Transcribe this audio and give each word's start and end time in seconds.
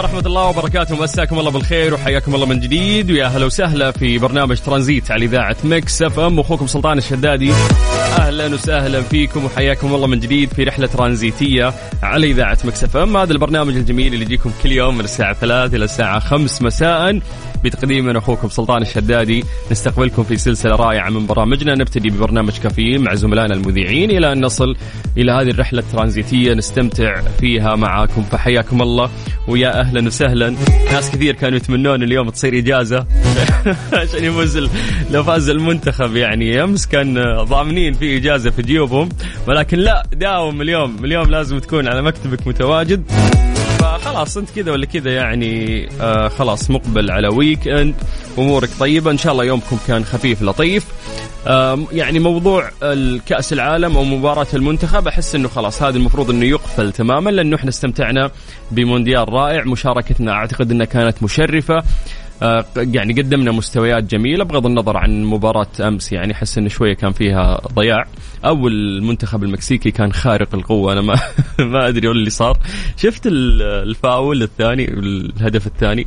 ورحمة 0.00 0.26
الله 0.26 0.44
وبركاته. 0.48 1.02
مساكم 1.02 1.38
الله 1.38 1.50
بالخير 1.50 1.94
وحياكم 1.94 2.34
الله 2.34 2.46
من 2.46 2.60
جديد. 2.60 3.10
ويا 3.10 3.26
أهلا 3.26 3.46
وسهلا 3.46 3.90
في 3.90 4.18
برنامج 4.18 4.58
ترانزيت 4.58 5.10
على 5.10 5.24
إذاعة 5.24 5.56
مكس 5.64 6.02
إف 6.02 6.18
إم. 6.18 6.40
أخوكم 6.40 6.66
سلطان 6.66 6.98
الشدادي. 6.98 7.52
أهلا 8.18 8.46
وسهلا 8.46 9.02
فيكم 9.02 9.44
وحياكم 9.44 9.94
الله 9.94 10.06
من 10.06 10.20
جديد 10.20 10.48
في 10.52 10.64
رحلة 10.64 10.86
ترانزيتية 10.86 11.74
على 12.02 12.30
إذاعة 12.30 12.58
مكس 12.64 12.84
إف 12.84 12.96
إم. 12.96 13.16
هذا 13.16 13.32
البرنامج 13.32 13.76
الجميل 13.76 14.14
اللي 14.14 14.24
يجيكم 14.24 14.52
كل 14.62 14.72
يوم 14.72 14.94
من 14.94 15.04
الساعة 15.04 15.32
3 15.32 15.76
إلى 15.76 15.84
الساعة 15.84 16.18
5 16.18 16.62
مساء. 16.62 17.20
بتقديم 17.64 18.04
من 18.04 18.16
أخوكم 18.16 18.48
سلطان 18.48 18.82
الشدادي. 18.82 19.44
نستقبلكم 19.70 20.22
في 20.22 20.36
سلسلة 20.36 20.76
رائعة 20.76 21.10
من 21.10 21.26
برامجنا. 21.26 21.74
نبتدي 21.74 22.10
ببرنامج 22.10 22.58
كافيين 22.58 23.00
مع 23.00 23.14
زملائنا 23.14 23.54
المذيعين 23.54 24.10
إلى 24.10 24.32
أن 24.32 24.44
نصل 24.44 24.76
إلى 25.16 25.32
هذه 25.32 25.50
الرحلة 25.50 25.80
الترانزيتية. 25.80 26.54
نستمتع 26.54 27.20
فيها 27.40 27.76
معاكم. 27.76 28.22
فحياكم 28.22 28.82
الله. 28.82 29.10
ويا 29.48 29.80
أهلا 29.80 29.89
وسهلا. 29.98 30.54
ناس 30.92 31.10
كثير 31.10 31.34
كانوا 31.34 31.56
يتمنون 31.56 32.02
اليوم 32.02 32.30
تصير 32.30 32.58
إجازة 32.58 33.06
عشان 33.92 34.24
يفوز 34.24 34.68
لو 35.10 35.22
فاز 35.24 35.48
المنتخب. 35.48 36.16
يعني 36.16 36.64
أمس 36.64 36.86
كان 36.86 37.36
ضامنين 37.42 37.92
في 37.92 38.16
إجازة 38.16 38.50
في 38.50 38.62
جيوبهم 38.62 39.08
ولكن 39.48 39.78
لا 39.78 40.06
داوم 40.12 40.62
اليوم. 40.62 41.04
اليوم 41.04 41.30
لازم 41.30 41.58
تكون 41.58 41.88
على 41.88 42.02
مكتبك 42.02 42.46
متواجد. 42.46 43.02
فخلاص 43.78 44.36
أنت 44.36 44.50
كذا 44.50 44.72
ولا 44.72 44.86
كذا 44.86 45.10
يعني 45.10 45.88
آه 46.00 46.28
خلاص 46.28 46.70
مقبل 46.70 47.10
على 47.10 47.28
weekend 47.28 47.94
أمورك 48.38 48.68
طيبة. 48.80 49.10
إن 49.10 49.18
شاء 49.18 49.32
الله 49.32 49.44
يومكم 49.44 49.78
كان 49.88 50.04
خفيف 50.04 50.42
لطيف. 50.42 50.84
يعني 51.92 52.18
موضوع 52.18 52.70
الكأس 52.82 53.52
العالم 53.52 53.96
أو 53.96 54.04
مباراة 54.04 54.46
المنتخب 54.54 55.08
أحس 55.08 55.34
إنه 55.34 55.48
خلاص 55.48 55.82
هذا 55.82 55.96
المفروض 55.96 56.30
إنه 56.30 56.44
يقفل 56.46 56.92
تماما 56.92 57.30
لأنه 57.30 57.56
إحنا 57.56 57.68
استمتعنا 57.70 58.30
بمونديال 58.70 59.28
رائع. 59.32 59.64
مشاركتنا 59.64 60.32
أعتقد 60.32 60.70
إنها 60.70 60.86
كانت 60.86 61.22
مشرفة. 61.22 61.82
آه، 62.42 62.64
يعني 62.76 63.12
قدمنا 63.12 63.52
مستويات 63.52 64.04
جميلة 64.04 64.44
بغض 64.44 64.66
النظر 64.66 64.96
عن 64.96 65.24
مباراة 65.24 65.66
أمس 65.80 66.12
يعني 66.12 66.32
أحس 66.32 66.58
إنه 66.58 66.68
شوية 66.68 66.94
كان 66.94 67.12
فيها 67.12 67.60
ضياع. 67.74 68.04
أو 68.44 68.68
المنتخب 68.68 69.44
المكسيكي 69.44 69.90
كان 69.90 70.12
خارق 70.12 70.54
القوة 70.54 70.92
أنا 70.92 71.00
ما 71.00 71.14
ما 71.72 71.88
أدري 71.88 72.08
ولا 72.08 72.18
اللي 72.18 72.30
صار. 72.30 72.58
شفت 72.96 73.26
ال- 73.26 73.62
الفاول 73.62 74.42
الثاني 74.42 74.84
الهدف 74.88 75.66
الثاني؟ 75.66 76.06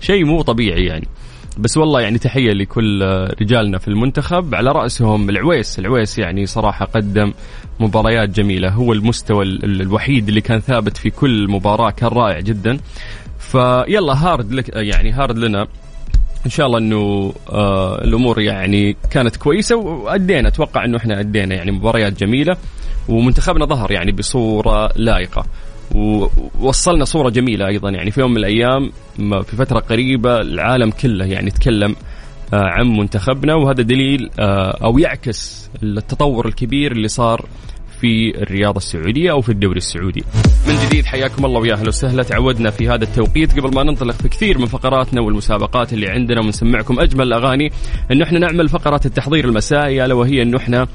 شيء 0.00 0.24
مو 0.24 0.42
طبيعي 0.42 0.84
يعني. 0.84 1.08
بس 1.58 1.76
والله 1.76 2.00
يعني 2.00 2.18
تحية 2.18 2.52
لكل 2.52 3.02
رجالنا 3.40 3.78
في 3.78 3.88
المنتخب. 3.88 4.54
على 4.54 4.72
رأسهم 4.72 5.30
العويس. 5.30 5.78
العويس 5.78 6.18
يعني 6.18 6.46
صراحة 6.46 6.84
قدم 6.84 7.32
مباريات 7.80 8.28
جميلة. 8.28 8.68
هو 8.68 8.92
المستوى 8.92 9.44
ال- 9.44 9.64
ال- 9.64 9.80
الوحيد 9.80 10.28
اللي 10.28 10.40
كان 10.40 10.60
ثابت 10.60 10.96
في 10.96 11.10
كل 11.10 11.48
مباراة. 11.50 11.90
كان 11.90 12.08
رائع 12.08 12.40
جدا. 12.40 12.78
فيلا 13.38 14.12
hard 14.12 14.52
luck 14.52 14.68
يعني 14.76 15.12
hard 15.12 15.38
لنا. 15.38 15.66
إن 16.46 16.50
شاء 16.50 16.66
الله 16.66 16.78
إنه 16.78 17.32
آه 17.50 18.04
الأمور 18.04 18.40
يعني 18.40 18.96
كانت 19.10 19.36
كويسة. 19.36 19.76
وأدينا 19.76 20.48
أتوقع 20.48 20.84
إنه 20.84 20.96
إحنا 20.96 21.20
أدينا 21.20 21.54
يعني 21.54 21.70
مباريات 21.72 22.20
جميلة. 22.20 22.56
ومنتخبنا 23.08 23.64
ظهر 23.64 23.92
يعني 23.92 24.12
بصورة 24.12 24.90
لائقة. 24.96 25.44
ووصلنا 25.94 27.04
صورة 27.04 27.30
جميلة 27.30 27.66
أيضا. 27.66 27.90
يعني 27.90 28.10
في 28.10 28.20
يوم 28.20 28.30
من 28.30 28.36
الأيام 28.36 28.92
في 29.18 29.56
فترة 29.56 29.78
قريبة 29.78 30.40
العالم 30.40 30.90
كله 30.90 31.24
يعني 31.24 31.50
تكلم 31.50 31.96
آه، 32.54 32.56
عن 32.56 32.86
منتخبنا 32.86 33.54
وهذا 33.54 33.82
دليل 33.82 34.30
آه، 34.40 34.78
أو 34.84 34.98
يعكس 34.98 35.70
التطور 35.82 36.48
الكبير 36.48 36.92
اللي 36.92 37.08
صار 37.08 37.46
في 38.02 38.42
الرياضة 38.42 38.76
السعودية 38.76 39.30
أو 39.30 39.40
في 39.40 39.48
الدوري 39.48 39.76
السعودي. 39.76 40.24
من 40.68 40.74
جديد 40.86 41.04
حياكم 41.04 41.44
الله 41.44 41.60
ويا 41.60 41.74
أهلا 41.74 41.88
وسهلا. 41.88 42.22
تعودنا 42.22 42.70
في 42.70 42.88
هذا 42.88 43.04
التوقيت. 43.04 43.60
قبل 43.60 43.74
ما 43.74 43.82
ننطلق 43.82 44.14
في 44.14 44.28
كثير 44.28 44.58
من 44.58 44.66
فقراتنا 44.66 45.20
والمسابقات 45.20 45.92
اللي 45.92 46.08
عندنا 46.08 46.40
ونسمعكم 46.40 47.00
أجمل 47.00 47.26
الأغاني 47.26 47.72
أنه 48.10 48.24
إحنا 48.24 48.38
نعمل 48.38 48.68
فقرة 48.68 49.00
التحضير 49.04 49.44
المسائي 49.44 50.04
ألا 50.04 50.14
وهي 50.14 50.42
أنه 50.42 50.58
آه، 50.72 50.86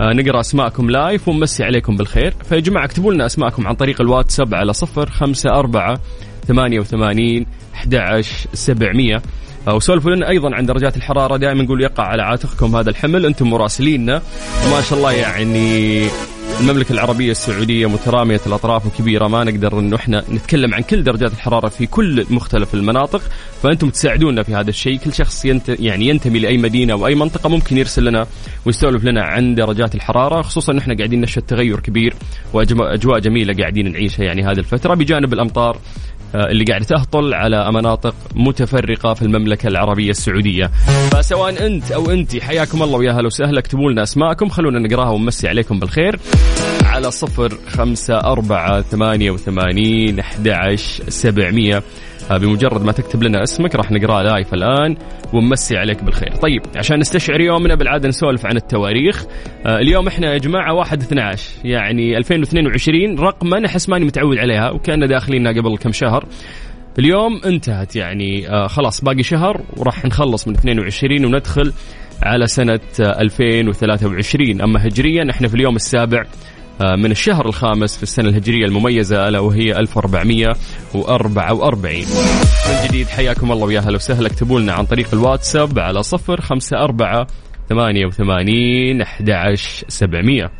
نقرأ 0.00 0.40
أسماءكم 0.40 0.90
لايف 0.90 1.28
ونمسي 1.28 1.64
عليكم 1.64 1.96
بالخير. 1.96 2.34
فيا 2.48 2.60
جماعة 2.60 2.84
اكتبوا 2.84 3.12
لنا 3.12 3.26
أسماءكم 3.26 3.66
عن 3.66 3.74
طريق 3.74 4.00
الواتساب 4.00 4.54
على 4.54 4.72
صفر 4.72 5.10
خمسة 5.10 5.50
أربعة 5.50 6.00
ثمانية 6.46 6.80
وثمانين 6.80 7.46
أحد 7.74 7.94
عشر 7.94 8.48
سبعمية 8.52 9.22
وسولفوا 9.68 10.10
لنا 10.10 10.28
أيضا 10.28 10.54
عن 10.54 10.66
درجات 10.66 10.96
الحرارة. 10.96 11.36
دائما 11.36 11.62
نقول 11.62 11.82
يقع 11.82 12.04
على 12.04 12.22
عاتقكم 12.22 12.76
هذا 12.76 12.90
الحمل. 12.90 13.26
أنتم 13.26 13.50
مراسليننا. 13.50 14.22
وما 14.66 14.80
شاء 14.80 14.98
الله 14.98 15.12
يعني 15.12 16.08
المملكة 16.60 16.92
العربية 16.92 17.30
السعودية 17.30 17.86
مترامية 17.86 18.40
الأطراف 18.46 18.86
وكبيرة 18.86 19.28
ما 19.28 19.44
نقدر 19.44 19.78
إنه 19.80 19.96
إحنا 19.96 20.24
نتكلم 20.30 20.74
عن 20.74 20.82
كل 20.82 21.02
درجات 21.02 21.32
الحرارة 21.32 21.68
في 21.68 21.86
كل 21.86 22.26
مختلف 22.30 22.74
المناطق 22.74 23.22
فأنتم 23.62 23.90
تساعدونا 23.90 24.42
في 24.42 24.54
هذا 24.54 24.70
الشيء. 24.70 24.98
كل 24.98 25.14
شخص 25.14 25.44
ينت 25.44 25.68
يعني 25.68 26.08
ينتمي 26.08 26.38
لأي 26.38 26.58
مدينة 26.58 26.92
أو 26.92 27.06
أي 27.06 27.14
منطقة 27.14 27.48
ممكن 27.48 27.78
يرسل 27.78 28.04
لنا 28.04 28.26
ويستولف 28.66 29.04
لنا 29.04 29.22
عن 29.22 29.54
درجات 29.54 29.94
الحرارة 29.94 30.42
خصوصا 30.42 30.72
إن 30.72 30.78
إحنا 30.78 30.96
قاعدين 30.96 31.20
نشهد 31.20 31.42
تغير 31.42 31.80
كبير 31.80 32.14
وأجواء 32.52 33.18
جميلة 33.18 33.54
قاعدين 33.54 33.92
نعيشها 33.92 34.24
يعني 34.24 34.42
هذه 34.42 34.58
الفترة 34.58 34.94
بجانب 34.94 35.32
الأمطار. 35.32 35.78
اللي 36.34 36.64
قاعدة 36.64 36.84
تهطل 36.84 37.34
على 37.34 37.72
مناطق 37.72 38.14
متفرقة 38.34 39.14
في 39.14 39.22
المملكة 39.22 39.66
العربية 39.66 40.10
السعودية. 40.10 40.70
فسواء 41.12 41.66
أنت 41.66 41.90
أو 41.92 42.10
انت 42.10 42.36
حياكم 42.42 42.82
الله 42.82 42.98
ويا 42.98 43.12
هلا 43.12 43.26
وسهلا. 43.26 43.58
اكتبوا 43.58 43.90
لنا 43.92 44.02
أسماءكم 44.02 44.48
خلونا 44.48 44.78
نقراها 44.78 45.10
ونمسي 45.10 45.48
عليكم 45.48 45.78
بالخير. 45.78 46.18
على 46.84 47.10
صفر 47.10 47.58
خمسة 47.68 48.14
أربعة 48.14 48.82
ثمانية 48.82 49.30
وثمانين 49.30 50.18
أحد 50.18 50.48
سبعمية. 51.08 51.76
آه، 51.76 51.82
بمجرد 52.30 52.84
ما 52.84 52.92
تكتب 52.92 53.22
لنا 53.22 53.42
اسمك 53.42 53.74
راح 53.74 53.90
نقراه 53.90 54.22
لايف 54.22 54.54
الآن 54.54 54.96
ونمسي 55.32 55.76
عليك 55.76 56.04
بالخير. 56.04 56.30
طيب 56.34 56.62
عشان 56.76 56.98
نستشعر 56.98 57.40
يومنا 57.40 57.74
بالعادة 57.74 58.08
نسولف 58.08 58.46
عن 58.46 58.56
التواريخ. 58.56 59.24
آه، 59.66 59.78
اليوم 59.78 60.06
إحنا 60.06 60.32
يا 60.32 60.38
جماعة 60.38 60.74
واحد 60.74 61.02
12 61.02 61.50
يعني 61.64 62.16
2022 62.16 63.18
رقما 63.18 63.66
أحس 63.66 63.88
ماني 63.88 64.04
متعود 64.04 64.38
عليها 64.38 64.70
وكان 64.70 65.06
داخلينها 65.08 65.52
قبل 65.52 65.76
كم 65.76 65.92
شهر. 65.92 66.24
اليوم 66.98 67.40
انتهت 67.44 67.96
يعني 67.96 68.48
آه 68.48 68.66
خلاص 68.66 69.00
باقي 69.04 69.22
شهر 69.22 69.60
وراح 69.76 70.04
نخلص 70.04 70.48
من 70.48 70.54
22 70.54 71.24
وندخل 71.24 71.72
على 72.22 72.46
سنة 72.46 72.80
آه 73.00 73.20
2023 73.20 74.60
أما 74.60 74.86
هجريا 74.86 75.30
إحنا 75.30 75.48
في 75.48 75.54
اليوم 75.54 75.76
السابع 75.76 76.20
آه 76.20 76.26
من 76.80 77.10
الشهر 77.10 77.46
الخامس 77.46 77.96
في 77.96 78.02
السنة 78.02 78.28
الهجرية 78.28 78.64
المميزة 78.64 79.28
ألا 79.28 79.38
وهي 79.38 79.78
1444 79.78 81.94
من 82.68 82.88
جديد 82.88 83.08
حياكم 83.08 83.52
الله 83.52 83.66
ويا 83.66 83.80
هلا 83.80 83.96
وسهلا. 83.96 84.26
اكتبوا 84.26 84.60
لنا 84.60 84.72
عن 84.72 84.86
طريق 84.86 85.08
الواتساب 85.12 85.78
على 85.78 86.02
صفر 86.02 86.40
خمسة 86.40 86.76
أربعة 86.76 87.26
ثمانية 87.68 88.06
وثمانين 88.06 89.02
أحد 89.02 89.30
عشر 89.30 89.84
سبعمية. 89.88 90.50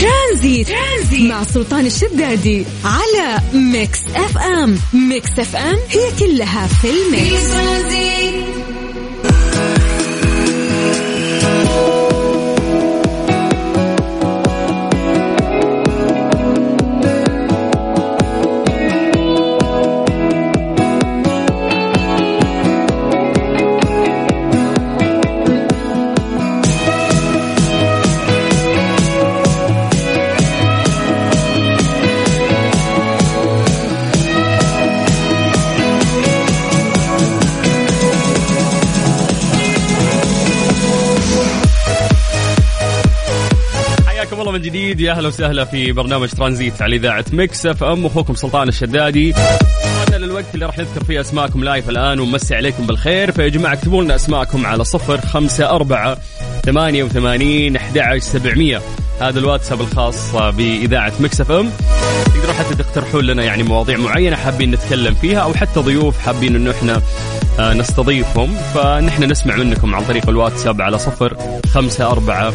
ترانزيت. 0.00 0.68
ترانزيت 0.68 1.30
مع 1.30 1.42
سلطان 1.42 1.86
الشدادي 1.86 2.64
على 2.84 3.38
ميكس 3.54 4.00
أف 4.14 4.38
أم. 4.38 4.78
ميكس 5.08 5.38
أف 5.38 5.56
أم 5.56 5.76
هي 5.90 6.10
كلها 6.18 6.66
في 6.66 6.88
ال 6.90 7.03
mix. 7.03 7.56
الله 7.56 8.55
من 44.56 44.62
جديد. 44.62 45.00
يا 45.00 45.12
أهلا 45.12 45.28
وسهلا 45.28 45.64
في 45.64 45.92
برنامج 45.92 46.28
ترانزيت 46.28 46.82
على 46.82 46.96
إذاعة 46.96 47.24
Mix 47.32 47.66
FM. 47.66 48.06
أخوكم 48.06 48.34
سلطان 48.34 48.68
الشدادي. 48.68 49.34
وصلنا 50.02 50.26
للوقت 50.26 50.54
اللي 50.54 50.66
راح 50.66 50.78
نذكر 50.78 51.04
فيه 51.04 51.20
أسماءكم 51.20 51.64
live 51.64 51.90
الآن 51.90 52.20
ونمسي 52.20 52.54
عليكم 52.54 52.86
بالخير. 52.86 53.32
فيا 53.32 53.48
جماعة 53.48 53.72
اكتبوا 53.72 54.02
لنا 54.02 54.14
أسماءكم 54.14 54.66
على 54.66 54.84
صفر 54.84 55.20
خمسة 55.20 55.70
أربعة 55.70 56.18
ثمانية 56.64 57.04
وثمانين 57.04 57.76
أحد 57.76 57.98
عشر 57.98 58.18
سبعمية. 58.18 58.82
هذا 59.20 59.38
الواتساب 59.38 59.80
الخاص 59.80 60.36
بإذاعة 60.36 61.12
Mix 61.20 61.40
FM. 61.40 61.70
تقدروا 62.24 62.54
حتى 62.54 62.74
تقترحون 62.74 63.24
لنا 63.24 63.44
يعني 63.44 63.62
مواضيع 63.62 63.96
معينة 63.98 64.36
حابين 64.36 64.70
نتكلم 64.70 65.14
فيها 65.14 65.38
أو 65.38 65.54
حتى 65.54 65.80
ضيوف 65.80 66.18
حابين 66.18 66.56
إنه 66.56 66.70
إحنا 66.70 67.02
آه، 67.58 67.72
نستضيفهم. 67.72 68.56
فنحن 68.74 69.24
نسمع 69.24 69.56
منكم 69.56 69.94
عن 69.94 70.04
طريق 70.04 70.28
الواتساب 70.28 70.82
على 70.82 70.98
صفر 70.98 71.36
خمسة 71.66 72.10
أربعة 72.10 72.52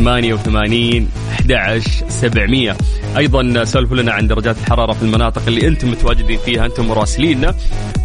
ثمانية 0.00 0.34
وثمانين 0.34 1.08
أحد 1.32 1.82
سبعمية. 2.08 2.76
أيضا 3.16 3.64
سولفوا 3.64 3.96
لنا 3.96 4.12
عن 4.12 4.26
درجات 4.26 4.56
الحرارة 4.58 4.92
في 4.92 5.02
المناطق 5.02 5.42
اللي 5.48 5.68
أنتم 5.68 5.90
متواجدين 5.90 6.38
فيها 6.38 6.66
أنتم 6.66 6.88
مراسليننا. 6.88 7.54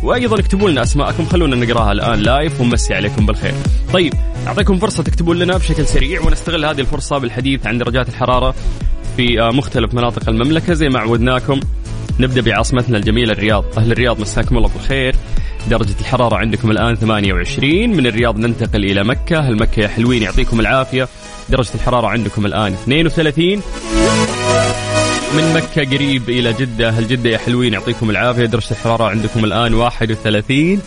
وأيضا 0.04 0.40
اكتبوا 0.40 0.70
لنا 0.70 0.82
أسماءكم 0.82 1.26
خلونا 1.26 1.56
نقراها 1.56 1.92
الآن 1.92 2.20
لايف 2.20 2.62
ونمسي 2.62 2.94
عليكم 2.94 3.26
بالخير. 3.26 3.54
طيب 3.94 4.14
أعطيكم 4.48 4.78
فرصة 4.78 5.04
تكتبوا 5.04 5.36
لنا 5.36 5.58
بشكل 5.58 5.88
سريع 5.88 6.22
ونستغل 6.22 6.66
هذه 6.66 6.80
الفرصة 6.80 7.18
بالحديث 7.18 7.68
عن 7.68 7.78
درجات 7.78 8.10
الحرارة 8.10 8.56
في 9.18 9.42
آه، 9.42 9.52
مختلف 9.52 9.94
مناطق 9.94 10.30
المملكة. 10.30 10.74
زي 10.74 10.90
ما 10.90 11.00
عودناكم 11.00 11.60
نبدأ 12.20 12.42
بعاصمتنا 12.42 12.98
الجميلة 12.98 13.34
الرياض. 13.34 13.66
أهل 13.78 13.92
الرياض 13.92 14.20
مساكم 14.20 14.58
الله 14.58 14.70
بالخير. 14.70 15.16
درجة 15.70 15.96
الحرارة 16.00 16.36
عندكم 16.36 16.72
الآن 16.72 16.96
28 16.96 17.90
من 17.90 18.08
الرياض 18.08 18.40
ننتقل 18.40 18.86
إلى 18.86 19.04
مكة. 19.04 19.40
هل 19.40 19.56
مكة 19.60 19.80
يا 19.80 19.88
حلوين 19.88 20.24
يعطيكم 20.24 20.60
العافية. 20.60 21.08
درجة 21.50 21.70
الحرارة 21.76 22.08
عندكم 22.08 22.46
الآن 22.46 22.74
32 22.74 23.62
من 25.38 25.54
مكة 25.54 25.90
قريب 25.96 26.30
إلى 26.30 26.54
جدة 26.54 26.90
هل 26.90 27.08
جدة 27.08 27.30
يا 27.30 27.38
حلوين 27.38 27.74
يعطيكم 27.74 28.10
العافية. 28.10 28.46
درجة 28.46 28.72
الحرارة 28.72 29.04
عندكم 29.04 29.46
الآن 29.46 29.74
31 29.74 30.82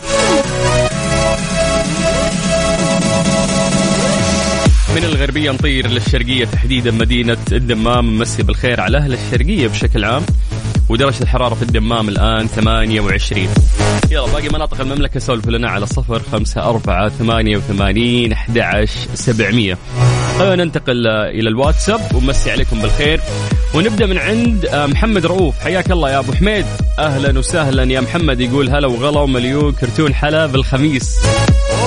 من 4.97 5.05
الغربية 5.05 5.51
نطير 5.51 5.87
للشرقية 5.87 6.45
تحديدا 6.45 6.91
مدينة 6.91 7.39
الدمام. 7.53 8.17
نمسي 8.17 8.43
بالخير 8.43 8.81
على 8.81 8.99
أهل 8.99 9.13
الشرقية 9.13 9.69
بشكل 9.69 10.05
عام. 10.05 10.23
ودرجة 10.89 11.23
الحرارة 11.23 11.55
في 11.55 11.63
الدمام 11.63 12.09
الآن 12.09 12.47
28 12.47 13.49
يلا 14.11 14.27
باقي 14.27 14.49
مناطق 14.49 14.81
المملكة 14.81 15.21
سولفوا 15.21 15.53
لنا 15.53 15.69
على 15.71 15.87
صفر 15.87 16.23
خمسة 16.33 16.63
أربعة 16.63 17.09
ثمانية 17.09 17.57
وثمانين 17.57 18.33
أحد 18.33 18.59
عشر 18.59 19.09
سبعمية. 19.15 19.79
خلونا 20.39 20.65
ننتقل 20.65 21.07
إلى 21.07 21.49
الواتساب. 21.49 22.01
ومسي 22.15 22.51
عليكم 22.51 22.81
بالخير. 22.81 23.21
ونبدأ 23.75 24.07
من 24.07 24.19
عند 24.19 24.67
آه، 24.67 24.87
محمد 24.87 25.27
رؤوف. 25.27 25.61
حياك 25.61 25.91
الله 25.91 26.11
يا 26.11 26.19
أبو 26.19 26.33
حميد. 26.33 26.67
أهلا 26.99 27.39
وسهلا 27.39 27.93
يا 27.93 28.01
محمد. 28.01 28.41
يقول 28.41 28.71
هلا 28.71 28.87
وغلا 28.87 29.21
ومليون 29.21 29.73
كرتون 29.73 30.15
حلا 30.15 30.47
بالخميس. 30.47 31.21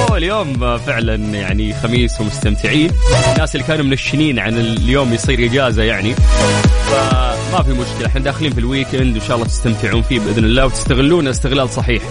أوه 0.10 0.18
اليوم 0.18 0.78
فعلا 0.78 1.16
يعني 1.16 1.74
خميس 1.74 2.22
ومستمتعين. 2.22 2.92
الناس 3.34 3.56
اللي 3.56 3.68
كانوا 3.68 3.86
منشنين 3.86 4.40
عن 4.40 4.58
اليوم 4.58 5.14
يصير 5.14 5.46
إجازة 5.46 5.84
يعني. 5.84 6.16
فما 7.52 7.64
في 7.64 7.72
مشكلة. 7.72 8.08
إحنا 8.08 8.22
داخلين 8.22 8.52
في 8.52 8.60
ال 8.60 8.67
weekend 8.67 9.18
وإن 9.18 9.22
شاء 9.28 9.36
الله 9.36 9.48
تستمتعون 9.48 10.02
فيه 10.02 10.20
بإذن 10.20 10.46
الله 10.46 10.66
وتستغلونه 10.66 11.30
استغلال 11.30 11.70
صحيح. 11.70 12.04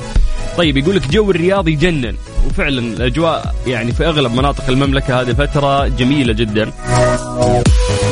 طيب 0.56 0.76
يقول 0.76 0.96
لك 0.96 1.10
جو 1.10 1.30
الرياض 1.30 1.68
يجنن 1.68 2.14
وفعلا 2.46 2.80
الأجواء 2.80 3.54
يعني 3.66 3.92
في 3.92 4.06
أغلب 4.06 4.32
مناطق 4.34 4.68
المملكة 4.68 5.20
هذه 5.20 5.30
الفترة 5.30 5.88
جميلة 5.88 6.32
جدا. 6.32 6.72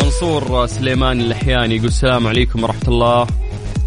منصور 0.02 0.66
سليمان 0.66 1.20
اللحياني 1.20 1.76
يقول 1.76 1.88
السلام 1.88 2.26
عليكم 2.26 2.62
ورحمة 2.64 2.88
الله. 2.88 3.26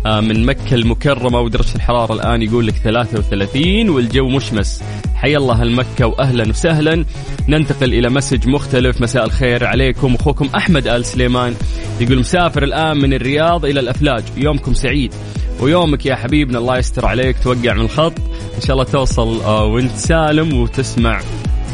من 0.06 0.46
مكة 0.46 0.74
المكرمة 0.76 1.40
ودرجة 1.40 1.76
الحرارة 1.76 2.14
الآن 2.14 2.42
يقول 2.42 2.68
لك 2.68 2.74
33 2.74 3.90
والجو 3.90 4.30
مشمس. 4.30 4.84
حيا 5.16 5.38
الله 5.38 5.64
المكة 5.64 6.08
وأهلا 6.08 6.50
وسهلا. 6.50 7.06
ننتقل 7.48 7.94
إلى 7.94 8.10
message 8.10 8.48
مختلف. 8.48 9.02
مساء 9.02 9.26
الخير 9.26 9.66
عليكم. 9.66 10.16
أخوكم 10.16 10.50
أحمد 10.56 10.88
آل 10.88 11.06
سليمان 11.06 11.56
يقول 12.00 12.20
مسافر 12.20 12.64
الآن 12.64 12.98
من 12.98 13.14
الرياض 13.14 13.66
إلى 13.66 13.80
الأفلاج. 13.80 14.24
يومكم 14.38 14.74
سعيد. 14.74 15.14
ويومك 15.60 16.06
يا 16.06 16.16
حبيبنا 16.16 16.58
الله 16.58 16.78
يستر 16.78 17.06
عليك. 17.06 17.36
توقع 17.44 17.74
من 17.74 17.82
الخط. 17.82 18.14
إن 18.56 18.62
شاء 18.62 18.72
الله 18.72 18.84
توصل 18.84 19.42
آه، 19.42 19.66
وانت 19.66 19.96
سالم 19.96 20.54
وتسمع. 20.62 21.22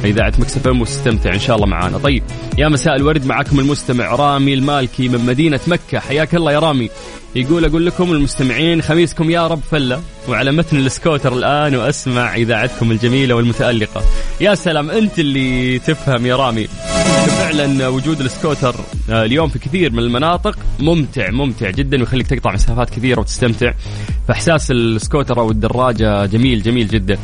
إذاعة 0.08 0.34
Mix 0.40 0.68
FM 0.68 0.82
وتستمتع 0.82 1.34
إن 1.34 1.40
شاء 1.40 1.56
الله 1.56 1.68
معانا. 1.68 1.98
طيب 1.98 2.24
يا 2.58 2.68
مساء 2.68 2.96
الورد 2.96 3.26
معكم 3.26 3.60
المستمع 3.60 4.16
رامي 4.16 4.54
المالكي 4.54 5.10
من 5.10 5.26
مدينة 5.26 5.60
مكة. 5.68 6.00
حياك 6.00 6.36
الله 6.36 6.52
يا 6.52 6.60
رامي. 6.60 6.90
يقول 7.36 7.66
أقول 7.66 7.86
لكم 7.86 8.12
المستمعين 8.12 8.82
خميسكم 8.82 9.30
يا 9.30 9.48
رب 9.48 9.60
فلة. 9.72 10.02
وعلى 10.30 10.52
متن 10.52 10.78
السكوتر 10.78 11.34
الآن 11.34 11.76
وأسمع 11.76 12.36
إذاعتكم 12.36 12.92
الجميلة 12.92 13.36
والمتألقة. 13.36 14.04
يا 14.42 14.56
سلام 14.56 14.90
أنت 14.90 15.20
اللي 15.20 15.80
تفهم 15.80 16.26
يا 16.26 16.36
رامي. 16.36 16.68
فعلا 17.28 17.88
وجود 17.88 18.22
السكوتر 18.22 18.76
آه، 19.10 19.26
اليوم 19.26 19.50
في 19.50 19.60
كثير 19.60 19.92
من 19.92 20.00
المناطق 20.00 20.60
ممتع 20.80 21.32
ممتع 21.32 21.70
جدا 21.70 22.00
ويخليك 22.00 22.28
تقطع 22.28 22.54
مسافات 22.54 22.90
كثيرة 22.90 23.20
وتستمتع. 23.20 23.74
فإحساس 24.28 24.72
السكوتر 24.72 25.40
أو 25.40 25.52
الدراجة 25.52 26.26
جميل 26.26 26.62
جميل 26.62 26.88
جدا. 26.88 27.18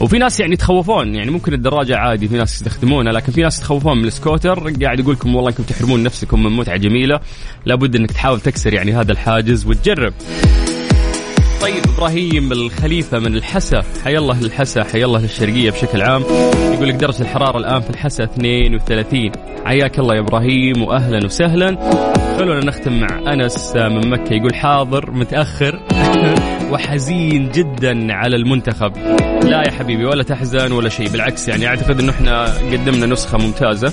وفي 0.00 0.18
ناس 0.18 0.40
يعني 0.40 0.52
يتخوفون 0.52 1.14
يعني 1.14 1.30
ممكن 1.30 1.52
الدراجة 1.52 1.96
عادي 1.96 2.28
في 2.28 2.36
ناس 2.36 2.54
يستخدمونها 2.54 3.12
لكن 3.12 3.32
في 3.32 3.42
ناس 3.42 3.58
يتخوفون 3.58 3.98
من 3.98 4.04
السكوتر 4.04 4.72
قاعد 4.82 5.00
يقول 5.00 5.14
لكم 5.14 5.34
والله 5.34 5.50
انكم 5.50 5.62
تحرمون 5.62 6.02
نفسكم 6.02 6.42
من 6.42 6.52
متعة 6.52 6.76
جميلة 6.76 7.20
لابد 7.66 7.96
انك 7.96 8.10
تحاول 8.10 8.40
تكسر 8.40 8.74
يعني 8.74 8.92
هذا 8.92 9.12
الحاجز 9.12 9.66
وتجرب. 9.66 10.12
طيب 11.60 11.82
إبراهيم 11.94 12.52
الخليفة 12.52 13.18
من 13.18 13.36
الحسا. 13.36 13.82
حيا 14.04 14.18
الله 14.18 14.40
للحسا 14.40 14.84
حيا 14.84 15.04
الله 15.04 15.20
للشرقية 15.20 15.70
بشكل 15.70 16.02
عام. 16.02 16.22
يقول 16.74 16.88
لك 16.88 16.94
درجه 16.94 17.22
الحرارة 17.22 17.58
الآن 17.58 17.80
في 17.80 17.90
الحسا 17.90 18.24
32 18.24 19.32
حياك 19.64 19.98
الله 19.98 20.14
يا 20.14 20.20
إبراهيم 20.20 20.82
واهلا 20.82 21.26
وسهلا. 21.26 21.76
خلونا 22.38 22.64
نختم 22.64 23.00
مع 23.00 23.32
أنس 23.32 23.76
من 23.76 24.10
مكة. 24.10 24.34
يقول 24.34 24.54
حاضر 24.54 25.10
متأخر 25.10 25.80
وحزين 26.72 27.50
جدا 27.50 28.12
على 28.12 28.36
المنتخب. 28.36 28.92
لا 29.44 29.62
يا 29.66 29.70
حبيبي 29.70 30.04
ولا 30.04 30.22
تحزن 30.22 30.72
ولا 30.72 30.88
شيء. 30.88 31.08
بالعكس 31.08 31.48
يعني 31.48 31.66
أعتقد 31.66 32.00
إنه 32.00 32.12
إحنا 32.12 32.44
قدمنا 32.72 33.06
نسخة 33.06 33.38
ممتازة. 33.38 33.92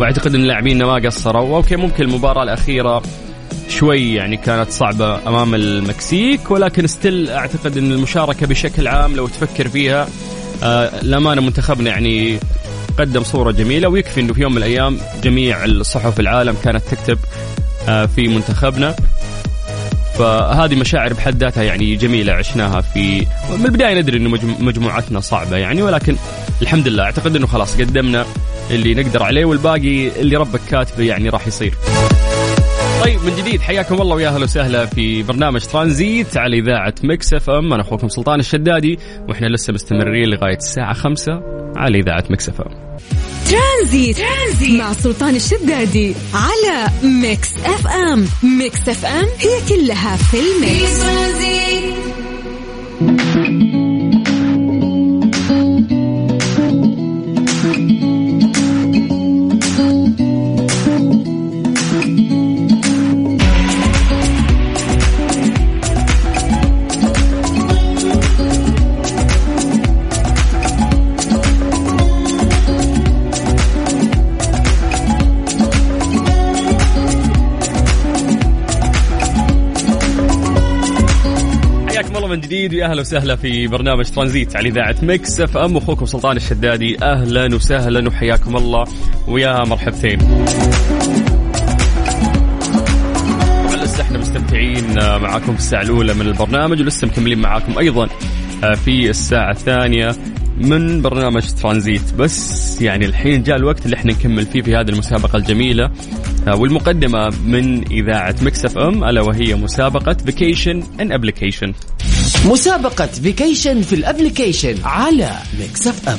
وأعتقد 0.00 0.34
إن 0.34 0.40
لاعبينا 0.40 0.86
ما 0.86 0.94
قصروا 0.94 1.56
okay 1.56 1.76
ممكن 1.76 2.04
المباراة 2.04 2.42
الأخيرة 2.42 3.02
شوي 3.68 4.14
يعني 4.14 4.36
كانت 4.36 4.70
صعبة 4.70 5.28
أمام 5.28 5.54
المكسيك 5.54 6.50
ولكن 6.50 6.86
still 6.86 7.30
أعتقد 7.30 7.76
أن 7.78 7.92
المشاركة 7.92 8.46
بشكل 8.46 8.88
عام 8.88 9.16
لو 9.16 9.26
تفكر 9.26 9.68
فيها 9.68 10.08
آه 10.62 11.04
للأمانة 11.04 11.40
منتخبنا 11.42 11.90
يعني 11.90 12.38
قدم 12.98 13.22
صورة 13.22 13.50
جميلة 13.50 13.88
ويكفي 13.88 14.20
أنه 14.20 14.32
في 14.32 14.40
يوم 14.42 14.52
من 14.52 14.58
الأيام 14.58 14.98
جميع 15.24 15.64
الصحف 15.64 16.20
العالم 16.20 16.56
كانت 16.64 16.82
تكتب 16.90 17.18
آه 17.88 18.06
في 18.06 18.28
منتخبنا. 18.28 18.96
فهذه 20.18 20.74
مشاعر 20.74 21.12
بحد 21.12 21.36
ذاتها 21.42 21.62
يعني 21.62 21.96
جميلة 21.96 22.32
عشناها 22.32 22.80
في 22.80 23.26
من 23.58 23.64
البداية 23.66 24.00
ندري 24.00 24.16
أنه 24.18 24.38
مجموعتنا 24.60 25.20
صعبة 25.20 25.56
يعني 25.56 25.82
ولكن 25.82 26.16
الحمد 26.62 26.88
لله 26.88 27.02
أعتقد 27.02 27.36
أنه 27.36 27.46
خلاص 27.46 27.76
قدمنا 27.80 28.26
اللي 28.70 28.94
نقدر 28.94 29.22
عليه 29.22 29.44
والباقي 29.44 30.08
اللي 30.20 30.36
ربك 30.36 30.60
كاتبه 30.70 31.04
يعني 31.04 31.28
راح 31.28 31.46
يصير. 31.46 31.74
طيب 33.02 33.24
من 33.24 33.36
جديد 33.36 33.60
حياكم 33.60 34.02
الله 34.02 34.16
ويا 34.16 34.28
أهلا 34.28 34.44
وسهلا 34.44 34.86
في 34.86 35.22
برنامج 35.22 35.60
ترانزيت 35.60 36.36
على 36.36 36.58
إذاعة 36.58 36.94
Mix 37.02 37.34
FM. 37.34 37.72
أنا 37.72 37.82
أخوكم 37.82 38.08
سلطان 38.08 38.40
الشدادي 38.40 38.98
وإحنا 39.28 39.46
لسه 39.46 39.72
مستمرين 39.72 40.28
لغاية 40.28 40.56
الساعة 40.56 40.92
خمسة 40.94 41.42
على 41.76 41.98
إذاعة 41.98 42.24
Mix 42.30 42.48
FM. 42.48 42.70
ترانزيت. 43.50 44.16
ترانزيت 44.18 44.80
مع 44.80 44.92
سلطان 44.92 45.36
الشدادي 45.36 46.14
على 46.34 46.88
Mix 47.02 47.54
FM. 47.64 48.26
Mix 48.58 48.88
FM 48.88 49.26
هي 49.38 49.68
كلها 49.68 50.16
في 50.16 50.36
ال 50.40 50.52
mix. 50.52 51.02
من 82.32 82.40
جديد 82.40 82.74
ويا 82.74 82.86
أهلا 82.86 83.00
وسهلا 83.00 83.36
في 83.36 83.66
برنامج 83.66 84.04
ترانزيت 84.04 84.56
على 84.56 84.68
إذاعة 84.68 84.96
Mix 85.02 85.40
FM. 85.40 85.76
أخوكم 85.76 86.06
سلطان 86.06 86.36
الشدادي 86.36 87.04
أهلا 87.04 87.54
وسهلا 87.54 88.08
وحياكم 88.08 88.56
الله. 88.56 88.84
ويا 89.28 89.64
مرحبتين. 89.64 90.18
مستمتعين 94.12 94.98
آه، 94.98 95.18
معاكم 95.18 95.52
في 95.52 95.58
الساعة 95.58 95.82
الأولى 95.82 96.14
من 96.14 96.26
البرنامج 96.26 96.80
ولسه 96.80 97.06
مكملين 97.06 97.38
معاكم 97.38 97.78
أيضا 97.78 98.08
آه، 98.64 98.74
في 98.74 99.10
الساعة 99.10 99.50
الثانية 99.50 100.16
من 100.58 101.02
برنامج 101.02 101.42
ترانزيت. 101.62 102.14
بس 102.18 102.82
يعني 102.82 103.06
الحين 103.06 103.42
جاء 103.42 103.56
الوقت 103.56 103.84
اللي 103.84 103.96
إحنا 103.96 104.12
نكمل 104.12 104.46
فيه 104.46 104.62
في 104.62 104.76
هذه 104.76 104.88
المسابقة 104.88 105.36
الجميلة 105.36 105.90
آه، 106.48 106.56
والمقدمة 106.56 107.28
من 107.46 107.84
إذاعة 107.90 108.34
Mix 108.42 108.78
FM 108.78 109.04
ألا 109.04 109.20
وهي 109.20 109.54
مسابقة 109.54 110.12
vacation 110.12 110.82
in 111.00 111.12
application 111.12 111.72
مسابقة 112.46 113.06
vacation 113.06 113.82
في 113.82 113.94
ال 113.94 114.01
application 114.01 114.76
على 114.84 115.30
Mix 115.60 116.08
FM 116.08 116.18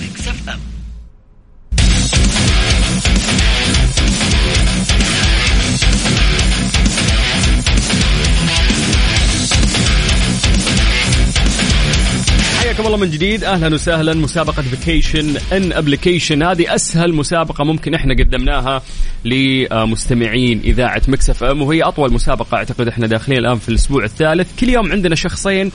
حياكم 12.59 12.85
الله 12.85 12.97
من 12.97 13.09
جديد. 13.09 13.43
أهلا 13.43 13.73
وسهلا. 13.73 14.13
مسابقة 14.13 14.61
vacation 14.61 15.35
in 15.51 15.73
application 15.73 16.43
هذه 16.43 16.75
أسهل 16.75 17.13
مسابقة 17.13 17.63
ممكن 17.63 17.93
إحنا 17.93 18.13
قدمناها 18.13 18.81
لمستمعين 19.25 20.61
إذاعة 20.63 21.01
Mix 21.07 21.43
FM 21.43 21.61
وهي 21.61 21.83
أطول 21.83 22.13
مسابقة 22.13 22.57
أعتقد 22.57 22.87
إحنا 22.87 23.07
داخلين 23.07 23.39
الآن 23.39 23.59
في 23.59 23.69
الأسبوع 23.69 24.03
الثالث. 24.03 24.47
كل 24.59 24.69
يوم 24.69 24.91
عندنا 24.91 25.15
شخصين 25.15 25.71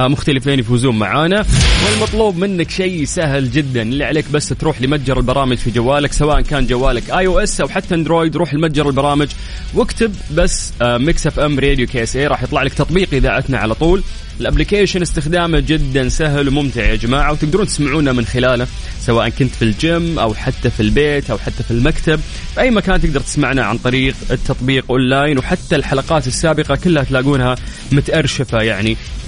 مختلفين 0.00 0.58
يفوزون 0.58 0.98
معانا. 0.98 1.46
والمطلوب 1.86 2.36
منك 2.36 2.70
شيء 2.70 3.04
سهل 3.04 3.50
جدا. 3.50 3.82
اللي 3.82 4.04
عليك 4.04 4.24
بس 4.32 4.48
تروح 4.48 4.82
لمتجر 4.82 5.18
البرامج 5.18 5.56
في 5.56 5.70
جوالك 5.70 6.12
سواء 6.12 6.40
كان 6.40 6.66
جوالك 6.66 7.10
iOS 7.10 7.60
أو 7.60 7.68
حتى 7.68 7.94
Android 7.94 8.36
روح 8.36 8.54
لمتجر 8.54 8.88
البرامج 8.88 9.28
واكتب 9.74 10.14
بس 10.34 10.72
Mix 10.82 11.26
FM 11.26 11.58
Radio 11.58 11.86
KSA 11.86 12.26
راح 12.26 12.42
يطلع 12.42 12.62
لك 12.62 12.74
تطبيق 12.74 13.08
إذاعتنا 13.12 13.58
على 13.58 13.74
طول. 13.74 14.02
ال 14.40 14.45
application 14.45 15.02
استخدامه 15.02 15.60
جدا 15.60 16.08
سهل 16.08 16.48
وممتع 16.48 16.84
يا 16.84 16.96
جماعة 16.96 17.32
وتقدرون 17.32 17.66
تسمعونا 17.66 18.12
من 18.12 18.24
خلاله 18.24 18.66
سواء 19.00 19.28
كنت 19.28 19.54
في 19.54 19.62
الجيم 19.62 20.18
أو 20.18 20.34
حتى 20.34 20.70
في 20.70 20.80
البيت 20.80 21.30
أو 21.30 21.38
حتى 21.38 21.62
في 21.62 21.70
المكتب. 21.70 22.20
في 22.54 22.60
أي 22.60 22.70
مكان 22.70 23.00
تقدر 23.00 23.20
تسمعنا 23.20 23.64
عن 23.64 23.78
طريق 23.78 24.14
التطبيق 24.30 24.84
اونلاين 24.90 25.38
وحتى 25.38 25.76
الحلقات 25.76 26.26
السابقة 26.26 26.76
كلها 26.76 27.02
تلاقونها 27.02 27.56
متأرشفة 27.92 28.62
يعني. 28.62 28.92
آه، 28.92 29.27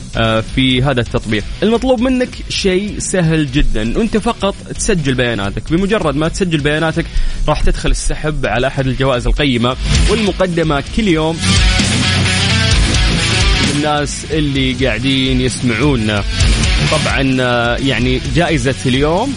في 0.55 0.83
هذا 0.83 1.01
التطبيق. 1.01 1.45
المطلوب 1.63 2.01
منك 2.01 2.29
شيء 2.49 2.95
سهل 2.99 3.53
جدا 3.53 3.99
وأنت 3.99 4.17
فقط 4.17 4.55
تسجل 4.79 5.15
بياناتك. 5.15 5.73
بمجرد 5.73 6.17
ما 6.17 6.29
تسجل 6.29 6.59
بياناتك 6.61 7.07
راح 7.49 7.61
تدخل 7.61 7.91
السحب 7.91 8.47
على 8.47 8.67
أحد 8.67 8.87
الجوائز 8.87 9.27
القيمة 9.27 9.77
والمقدمة 10.11 10.83
كل 10.97 11.09
يوم. 11.09 11.39
الناس 13.77 14.25
اللي 14.31 14.73
قاعدين 14.87 15.41
يسمعونا. 15.41 16.25
طبعا 16.91 17.37
آه، 17.41 17.77
يعني 17.77 18.21
جائزة 18.35 18.75
اليوم 18.87 19.35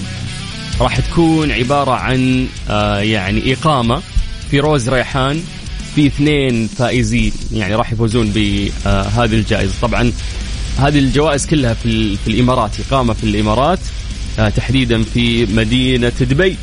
راح 0.82 1.00
تكون 1.00 1.52
عبارة 1.52 1.92
عن 1.92 2.48
آه، 2.70 3.00
يعني 3.00 3.54
إقامة 3.54 4.02
في 4.52 4.60
روز 4.60 4.90
ريحان 4.90 5.44
في 5.96 6.08
اثنين 6.08 6.68
فائزين. 6.68 7.32
يعني 7.52 7.76
راح 7.76 7.94
يفوزون 7.94 8.32
بهذه 8.32 9.34
الجائزة. 9.34 9.74
طبعا 9.82 10.12
هذه 10.78 11.00
الجوائز 11.00 11.46
كلها 11.46 11.74
في, 11.74 12.18
في 12.18 12.28
الإمارات 12.28 12.72
إقامة 12.80 13.14
في 13.14 13.24
الإمارات 13.24 13.80
آه، 14.40 14.50
تحديدا 14.50 15.04
في 15.04 15.46
مدينة 15.46 16.12
دبي. 16.22 16.58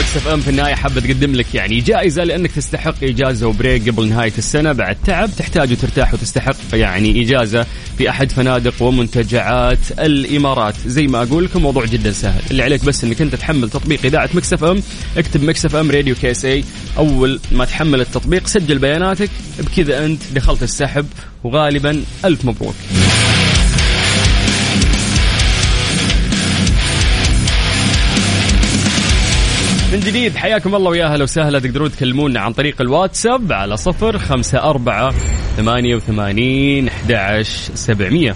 Mix 0.00 0.16
FM 0.16 0.40
في 0.40 0.50
النهاية 0.50 0.74
حابه 0.74 1.00
تقدم 1.00 1.32
لك 1.32 1.54
يعني 1.54 1.80
جائزة 1.80 2.24
لأنك 2.24 2.50
تستحق 2.52 3.04
إجازة 3.04 3.46
و 3.46 3.53
break 3.53 3.88
قبل 3.88 4.08
نهاية 4.08 4.32
السنة. 4.38 4.72
بعد 4.72 4.96
تعب 5.06 5.30
تحتاج 5.38 5.72
وترتاح 5.72 6.14
وتستحق 6.14 6.56
يعني 6.72 7.22
إجازة 7.22 7.66
في 7.98 8.10
أحد 8.10 8.32
فنادق 8.32 8.82
ومنتجعات 8.82 9.78
الإمارات. 9.98 10.74
زي 10.86 11.06
ما 11.06 11.22
أقول 11.22 11.44
لكم 11.44 11.62
موضوع 11.62 11.84
جدا 11.84 12.12
سهل. 12.12 12.42
اللي 12.50 12.62
عليك 12.62 12.84
بس 12.84 13.04
إنك 13.04 13.20
أنت 13.22 13.34
تحمل 13.34 13.70
تطبيق 13.70 14.04
إذاعة 14.04 14.30
Mix 14.34 14.52
FM. 14.52 14.82
اكتب 15.16 15.42
Mix 15.42 15.64
FM 15.64 15.90
Radio 15.90 16.14
KSA. 16.14 16.64
أول 16.98 17.40
ما 17.52 17.64
تحمل 17.64 18.00
التطبيق 18.00 18.46
سجل 18.46 18.78
بياناتك. 18.78 19.30
بكذا 19.58 20.04
أنت 20.04 20.22
دخلت 20.34 20.62
السحب 20.62 21.06
وغالبا 21.44 22.04
ألف 22.24 22.44
مبروك. 22.44 22.74
من 29.92 30.00
جديد 30.00 30.36
حياكم 30.36 30.74
الله 30.74 30.90
ويا 30.90 31.06
أهلا 31.06 31.22
وسهلا. 31.22 31.58
تقدرون 31.58 31.90
تكلمونا 31.90 32.40
عن 32.40 32.52
طريق 32.52 32.80
الواتساب 32.80 33.52
على 33.52 33.76
صفر 33.76 34.18
خمسة 34.18 34.58
أربعة 34.58 35.14
ثمانية 35.56 35.94
وثمانين 35.96 36.88
أحد 36.88 37.42
سبعمية. 37.74 38.34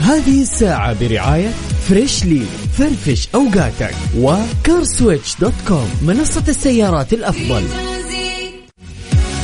هذه 0.00 0.42
الساعة 0.42 1.08
برعاية 1.08 1.48
Freshly 1.88 2.42
فرفش 2.78 3.28
أوقاتك 3.34 3.94
و 4.18 4.30
CarSwitch 4.30 5.36
dot 5.40 5.52
com 5.68 5.90
منصة 6.02 6.44
السيارات 6.48 7.12
الأفضل. 7.12 7.64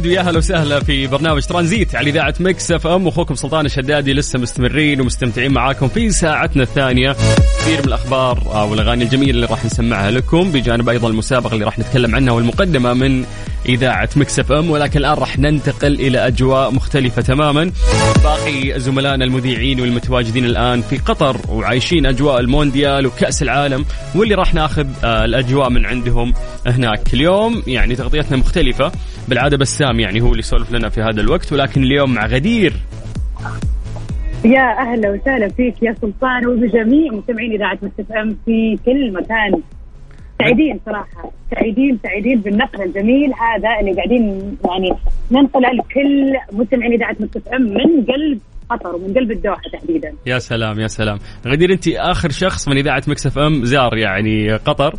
جديد 0.00 0.12
ويا 0.12 0.20
أهلا 0.20 0.38
وسهلا 0.38 0.80
في 0.80 1.06
برنامج 1.06 1.42
ترانزيت 1.42 1.94
على 1.94 2.10
إذاعة 2.10 2.34
Mix 2.40 2.72
FM. 2.72 3.06
واخوكم 3.06 3.34
سلطان 3.34 3.66
الشدادي 3.66 4.12
لسه 4.12 4.38
مستمرين 4.38 5.00
ومستمتعين 5.00 5.52
معاكم 5.52 5.88
في 5.88 6.10
ساعتنا 6.10 6.62
الثانية. 6.62 7.12
كثير 7.58 7.78
من 7.78 7.84
الأخبار 7.84 8.66
والاغاني 8.70 9.04
الجميلة 9.04 9.30
اللي 9.30 9.46
راح 9.46 9.64
نسمعها 9.64 10.10
لكم 10.10 10.52
بجانب 10.52 10.88
أيضا 10.88 11.08
المسابقة 11.08 11.54
اللي 11.54 11.64
راح 11.64 11.78
نتكلم 11.78 12.14
عنها 12.14 12.32
والمقدمة 12.32 12.92
من 12.94 13.24
إذاعة 13.66 14.08
Mix 14.16 14.38
FM 14.38 14.70
ولكن 14.70 14.98
الآن 14.98 15.14
راح 15.14 15.38
ننتقل 15.38 15.94
إلى 15.94 16.26
أجواء 16.26 16.70
مختلفة 16.70 17.22
تماما. 17.22 17.72
باقي 18.24 18.80
زملائنا 18.80 19.24
المذيعين 19.24 19.80
والمتواجدين 19.80 20.44
الآن 20.44 20.80
في 20.80 20.98
قطر 20.98 21.36
وعايشين 21.48 22.06
أجواء 22.06 22.40
المونديال 22.40 23.06
وكأس 23.06 23.42
العالم 23.42 23.84
واللي 24.14 24.34
راح 24.34 24.54
ناخذ 24.54 24.86
آه، 25.04 25.24
الأجواء 25.24 25.70
من 25.70 25.86
عندهم 25.86 26.32
هناك. 26.66 27.14
اليوم 27.14 27.62
يعني 27.66 27.94
تغطيتنا 27.96 28.36
مختلفة 28.36 28.92
بالعاده 29.28 29.56
بسام 29.56 30.00
يعني 30.00 30.20
هو 30.20 30.26
اللي 30.26 30.38
يسولف 30.38 30.72
لنا 30.72 30.88
في 30.88 31.00
هذا 31.00 31.20
الوقت 31.20 31.52
ولكن 31.52 31.82
اليوم 31.82 32.14
مع 32.14 32.26
غدير. 32.26 32.72
يا 34.44 34.78
أهلا 34.78 35.10
وسهلا 35.10 35.48
فيك 35.48 35.74
يا 35.82 35.94
سلطان 36.00 36.46
وبجميع 36.46 37.12
مستمعين 37.12 37.52
إذاعة 37.52 37.78
Mix 37.82 38.10
FM 38.10 38.36
في 38.46 38.78
كل 38.84 39.12
مكان. 39.12 39.62
سعيدين 40.40 40.80
صراحة. 40.86 41.32
سعيدين 41.50 41.98
سعيدين 42.02 42.40
بالنقل 42.40 42.82
الجميل 42.82 43.32
هذا 43.34 43.80
اللي 43.80 43.92
قاعدين 43.92 44.56
يعني 44.64 44.90
ننقله 45.30 45.68
لكل 45.70 46.36
مستمعين 46.52 46.92
إذاعة 46.92 47.16
Mix 47.20 47.40
FM 47.54 47.62
من 47.62 48.04
قلب 48.04 48.40
قطر 48.70 48.96
ومن 48.96 49.14
قلب 49.14 49.30
الدوحة 49.30 49.62
تحديدا. 49.72 50.12
يا 50.26 50.38
سلام 50.38 50.80
يا 50.80 50.86
سلام. 50.86 51.18
غدير 51.46 51.72
أنت 51.72 51.88
آخر 51.88 52.30
شخص 52.30 52.68
من 52.68 52.76
إذاعة 52.76 53.02
Mix 53.08 53.26
FM 53.26 53.64
زار 53.64 53.96
يعني 53.96 54.52
قطر. 54.52 54.94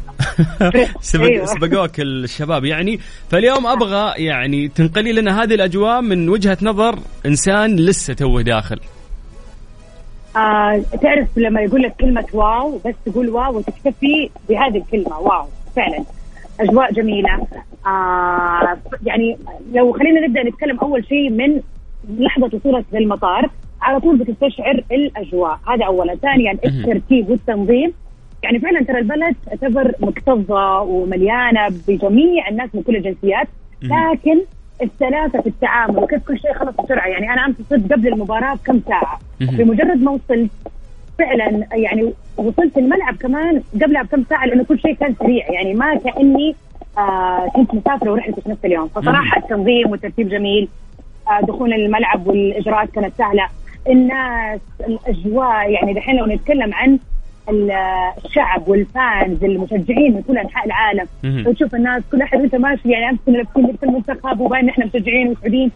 سبق 1.01 1.23
أيوة. 1.23 1.45
سبقوك 1.45 1.99
الشباب 1.99 2.65
يعني. 2.65 2.97
فاليوم 3.29 3.67
أبغى 3.67 4.23
يعني 4.23 4.67
تنقلي 4.67 5.13
لنا 5.13 5.43
هذه 5.43 5.53
الأجواء 5.53 6.01
من 6.01 6.29
وجهة 6.29 6.57
نظر 6.61 6.99
إنسان 7.25 7.75
لسه 7.75 8.13
توه 8.13 8.41
داخل. 8.41 8.79
آه 10.35 10.81
تعرف 11.01 11.37
لما 11.37 11.61
يقول 11.61 11.81
لك 11.81 11.95
كلمة 11.95 12.25
واو 12.33 12.79
بس 12.85 12.95
تقول 13.05 13.29
واو 13.29 13.57
وتكتفي 13.57 14.29
بهذه 14.49 14.77
الكلمة 14.77 15.19
واو 15.19 15.45
فعلا. 15.75 16.03
أجواء 16.59 16.93
جميلة. 16.93 17.47
آه 17.87 18.77
يعني 19.05 19.37
لو 19.73 19.93
خلينا 19.93 20.27
نبدأ 20.27 20.43
نتكلم 20.43 20.79
أول 20.79 21.05
شيء 21.05 21.29
من 21.29 21.61
لحظة 22.19 22.49
وصولك 22.53 22.85
للمطار 22.93 23.49
على 23.81 23.99
طول 23.99 24.17
بتستشعر 24.17 24.83
الأجواء. 24.91 25.59
هذا 25.67 25.85
اولا. 25.85 26.15
ثانيا 26.15 26.57
الترتيب 26.65 27.29
والتنظيم. 27.29 27.93
يعني 28.43 28.59
فعلا 28.59 28.83
ترى 28.83 28.99
البلد 28.99 29.35
تعتبر 29.45 29.91
مكتظة 29.99 30.81
ومليانة 30.81 31.67
بجميع 31.87 32.47
الناس 32.49 32.69
من 32.73 32.81
كل 32.83 32.95
الجنسيات. 32.95 33.47
لكن 33.81 34.41
السلاسه 34.81 35.41
في 35.41 35.47
التعامل 35.49 35.97
وكيف 35.97 36.27
كل 36.27 36.39
شيء 36.39 36.53
خلص 36.53 36.75
بسرعة. 36.75 37.07
يعني 37.07 37.33
أنا 37.33 37.45
أمس 37.45 37.55
وصلت 37.59 37.93
قبل 37.93 38.07
المباراة 38.07 38.53
بكم 38.55 38.81
ساعة. 38.87 39.19
بمجرد 39.39 40.03
ما 40.03 40.11
وصلت 40.11 40.51
فعلا 41.19 41.65
يعني 41.73 42.13
وصلت 42.37 42.77
الملعب 42.77 43.15
كمان 43.15 43.61
قبلها 43.83 44.03
بكم 44.03 44.23
ساعة 44.29 44.45
لأنه 44.45 44.63
كل 44.63 44.79
شيء 44.79 44.93
كان 44.93 45.15
سريع. 45.19 45.51
يعني 45.51 45.73
ما 45.73 45.95
كأني 45.95 46.55
آه 46.97 47.47
كنت 47.55 47.75
مسافرة 47.75 48.11
ورحلتي 48.11 48.41
في 48.41 48.49
نفس 48.49 48.65
اليوم. 48.65 48.87
فصراحة 48.87 49.37
التنظيم 49.37 49.91
والترتيب 49.91 50.29
جميل. 50.29 50.67
آه 51.27 51.45
دخول 51.45 51.73
الملعب 51.73 52.27
والإجراءات 52.27 52.91
كانت 52.91 53.13
سهلة. 53.17 53.47
الناس 53.89 54.59
الأجواء 54.79 55.69
يعني 55.69 55.93
دحين 55.93 56.15
لو 56.15 56.25
نتكلم 56.25 56.73
عن 56.73 56.99
الشعب 57.49 58.67
والفانز 58.67 59.43
المشجعين 59.43 60.13
من 60.15 60.21
كل 60.21 60.37
أنحاء 60.37 60.65
العالم. 60.65 61.05
وتشوف 61.47 61.75
الناس 61.75 62.03
كل 62.11 62.21
أحد 62.21 62.39
وأنت 62.39 62.55
ماشي 62.55 62.89
يعني 62.89 63.09
امس 63.09 63.19
كنا 63.25 63.37
لابسين 63.37 63.63
لبس 63.65 63.83
المنتخب 63.83 64.39
وباين 64.39 64.69
إحنا 64.69 64.85
مشجعين 64.85 65.27
وسعوديين. 65.27 65.71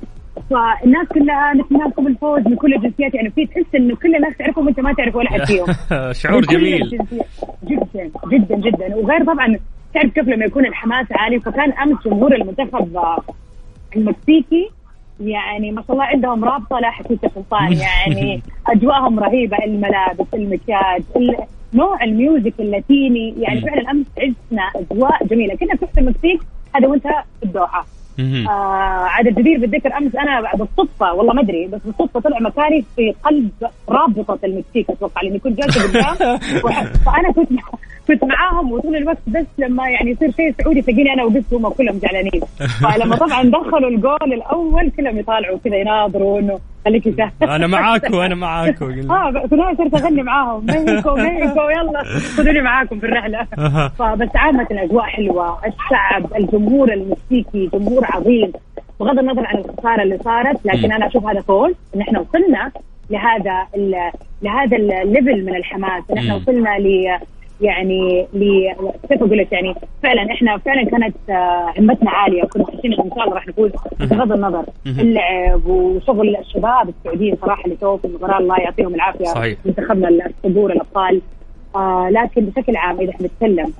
فالناس 0.49 1.07
كلها 1.07 1.53
نتمناكم 1.53 2.07
الفوز 2.07 2.47
من 2.47 2.55
كل 2.55 2.73
الجنسيات 2.73 3.13
يعني 3.13 3.29
في 3.29 3.45
تحس 3.45 3.75
إنه 3.75 3.95
كل 3.95 4.15
الناس 4.15 4.37
تعرفهم 4.37 4.65
وأنت 4.65 4.79
ما 4.79 4.93
تعرف 4.93 5.15
ولا 5.15 5.29
أحد 5.29 5.43
فيهم. 5.45 5.65
شعور 6.21 6.41
جميل. 6.41 6.89
جدا 7.63 8.11
جدا 8.31 8.55
جدا. 8.55 8.95
وغير 8.95 9.23
طبعا 9.23 9.57
تعرف 9.93 10.13
كيف 10.13 10.27
لما 10.27 10.45
يكون 10.45 10.65
الحماس 10.65 11.07
عالي؟ 11.11 11.39
فكان 11.39 11.71
أمس 11.71 12.03
جمهور 12.05 12.35
المنتخب 12.35 12.97
المكسيكي 13.95 14.69
يعني 15.19 15.71
ما 15.71 15.81
شاء 15.81 15.91
الله 15.91 16.03
عندهم 16.03 16.45
رابطة 16.45 16.79
لا 16.79 16.91
حكيت 16.91 17.19
سلطان 17.35 17.73
يعني 17.87 18.41
أجواءهم 18.67 19.19
رهيبة 19.19 19.57
الملابس 19.65 20.27
المكياج 20.33 21.03
نوع 21.73 22.03
ال 22.03 22.12
music 22.12 22.53
اللاتيني. 22.59 23.35
يعني 23.37 23.61
فعلا 23.61 23.91
أمس 23.91 24.05
عشنا 24.17 24.71
أجواء 24.75 25.25
جميلة. 25.25 25.55
كنا 25.55 25.75
في 25.75 25.99
المكسيك 25.99 26.41
هذا 26.75 26.87
وانت 26.87 27.07
في 27.39 27.43
الدوحة. 27.43 27.85
آه 28.19 28.49
عاد 29.05 29.27
الجدير 29.27 29.59
بالذكر. 29.59 29.97
أمس 29.97 30.15
أنا 30.15 30.51
بالصدفة 30.55 31.13
والله 31.13 31.33
ما 31.33 31.41
أدري 31.41 31.67
بس 31.67 31.81
بالصدفة 31.85 32.19
طلع 32.19 32.39
مكاني 32.39 32.85
في 32.95 33.13
قلب 33.23 33.51
رابطة 33.89 34.39
المكسيك 34.43 34.89
أتوقع 34.89 35.21
لأني 35.21 35.39
كنت 35.39 35.57
جالسة 35.57 35.83
قدام 35.87 36.37
فأنا 37.05 37.31
كنت 37.31 37.51
كنت 38.07 38.23
معاهم 38.23 38.71
وطول 38.71 38.95
الوقت 38.95 39.17
بس 39.27 39.45
لما 39.57 39.89
يعني 39.89 40.11
يصير 40.11 40.31
شيء 40.31 40.53
سعودي 40.61 40.81
تلاقيني 40.81 41.13
أنا 41.13 41.23
وبس 41.23 41.53
هم 41.53 41.69
كلهم 41.69 41.99
زعلانين 41.99 42.41
فلما 42.83 43.15
طبعا 43.15 43.43
دخلوا 43.43 43.89
الجول 43.89 44.33
الأول 44.33 44.91
كلهم 44.97 45.19
يطالعوا 45.19 45.57
كذا 45.63 45.75
يناظروا 45.75 46.39
انه 46.39 46.59
خليك 46.85 47.03
سهل 47.17 47.49
أنا 47.49 47.67
معاكم 47.67 48.15
أنا 48.15 48.35
معاكم 48.35 48.85
آه 49.11 49.31
في 49.47 49.53
النهايه 49.53 49.75
صرت 49.75 49.95
أغني 49.95 50.23
معاهم. 50.23 50.65
ميكو 50.65 51.15
ميكو 51.15 51.69
يلا 51.69 52.03
خذوني 52.37 52.61
معاكم 52.61 52.99
في 52.99 53.05
الرحلة. 53.05 53.43
فبس 53.99 54.29
عامة 54.35 54.67
الأجواء 54.71 55.03
حلوة. 55.03 55.59
الشعب 55.65 56.35
الجمهور 56.35 56.93
المكسيكي 56.93 57.69
جمهور 57.73 58.05
عظيم. 58.05 58.51
بغض 58.99 59.19
النظر 59.19 59.45
عن 59.45 59.57
الخسارة 59.57 60.03
اللي 60.03 60.17
صارت 60.17 60.65
لكن 60.65 60.91
أنا 60.91 61.07
أشوف 61.07 61.25
هذا 61.25 61.41
فوز. 61.41 61.73
ان 61.95 62.01
إحنا 62.01 62.19
وصلنا 62.19 62.71
لهذا 63.09 63.67
لهذا 64.41 64.77
ال 64.77 64.88
level 64.88 65.45
من 65.45 65.55
الحماس. 65.55 66.03
ان 66.11 66.17
إحنا 66.17 66.35
وصلنا 66.35 66.77
ل 66.79 67.17
يعني 67.61 68.27
كيف 69.09 69.23
أقول 69.23 69.37
لك؟ 69.37 69.51
يعني 69.51 69.75
فعلا 70.03 70.31
إحنا 70.31 70.57
فعلا 70.57 70.89
كانت 70.89 71.15
همتنا 71.79 72.11
عالية. 72.11 72.43
وكنا 72.43 72.65
حاسين 72.65 72.93
إن 72.93 73.09
شاء 73.15 73.23
الله 73.23 73.33
راح 73.33 73.47
نفوز 73.47 73.71
بغض 73.99 74.31
النظر. 74.31 74.65
اللعب 74.87 75.65
وشغل 75.65 76.35
الشباب 76.35 76.89
السعوديين 76.89 77.35
صراحة 77.41 77.65
اللي 77.65 77.77
سووا 77.81 77.97
في 77.97 78.05
المباراه 78.05 78.37
الله 78.37 78.59
يعطيهم 78.59 78.95
العافية. 78.95 79.25
صحيح. 79.25 79.57
منتخبنا 79.65 80.09
الصدور 80.09 80.71
الأبطال. 80.71 81.21
آه 81.75 82.09
لكن 82.11 82.45
بشكل 82.45 82.75
عام 82.75 82.99
إذا 82.99 83.13
حنتكلم 83.13 83.73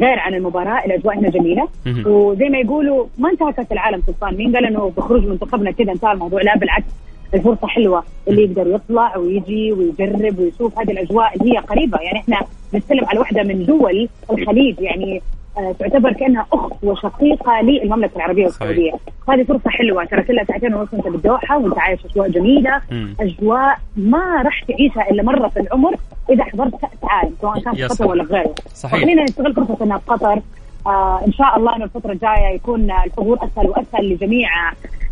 غير 0.00 0.18
عن 0.18 0.34
المباراة 0.34 0.84
الأجواء 0.84 1.18
هنا 1.18 1.28
جميلة. 1.28 1.68
وزي 2.06 2.48
ما 2.48 2.58
يقولوا 2.58 3.06
ما 3.18 3.30
انتهى 3.30 3.52
كاس 3.52 3.72
العالم 3.72 4.02
سلطان. 4.06 4.36
مين 4.36 4.56
قال 4.56 4.66
إنه 4.66 4.92
بخروج 4.96 5.26
منتخبنا 5.26 5.70
كذا 5.70 5.92
انتهى 5.92 6.12
الموضوع؟ 6.12 6.42
لا 6.42 6.56
بالعكس. 6.56 6.92
الفرصة 7.34 7.66
حلوة 7.66 8.02
اللي 8.28 8.42
يقدر 8.44 8.66
يطلع 8.74 9.16
ويجي 9.16 9.72
ويجرب 9.72 10.38
ويشوف 10.38 10.78
هذه 10.78 10.90
الأجواء. 10.90 11.36
اللي 11.36 11.52
هي 11.54 11.58
قريبة 11.58 11.98
يعني 11.98 12.18
إحنا 12.18 12.40
نتكلم 12.74 13.04
على 13.04 13.18
واحدة 13.18 13.42
من 13.42 13.66
دول 13.66 14.08
الخليج 14.30 14.80
يعني 14.80 15.22
آه 15.58 15.72
تعتبر 15.78 16.12
كأنها 16.12 16.46
أخت 16.52 16.72
وشقيقة 16.82 17.60
للمملكة 17.60 18.16
العربية 18.16 18.44
والسعودية. 18.44 18.92
هذه 19.28 19.42
فرصة 19.42 19.70
حلوة. 19.70 20.04
ترى 20.04 20.22
كلها 20.22 20.44
ساعتين 20.44 20.74
ونص 20.74 20.94
انت 20.94 21.08
بالدوحة 21.08 21.58
وانت 21.58 21.78
عايش 21.78 22.00
أجواء 22.06 22.28
جميلة 22.30 22.80
مم. 22.90 23.14
أجواء 23.20 23.78
ما 23.96 24.42
راح 24.42 24.62
تعيشها 24.62 25.10
إلا 25.10 25.22
مرة 25.22 25.48
في 25.48 25.60
العمر 25.60 25.94
إذا 26.30 26.44
حضرت 26.44 26.72
كأس 26.72 26.90
عالم 27.02 27.32
سواء 27.40 27.60
كان 27.60 27.74
في 27.74 27.84
قطر. 27.84 28.06
ولا 28.06 28.22
غيره. 28.24 28.54
صحيح. 28.74 29.00
خلينا 29.00 29.24
نستغل 29.24 29.54
فرصة 29.54 29.76
إنها 29.84 29.98
في 29.98 30.04
قطر. 30.06 30.40
آه 30.86 31.20
إن 31.26 31.32
شاء 31.32 31.56
الله 31.58 31.76
إنه 31.76 31.84
الفترة 31.84 32.12
الجاية 32.12 32.54
يكون 32.54 32.90
الحضور 32.90 33.38
أسهل 33.44 33.68
وأسهل 33.68 34.12
لجميع 34.12 34.48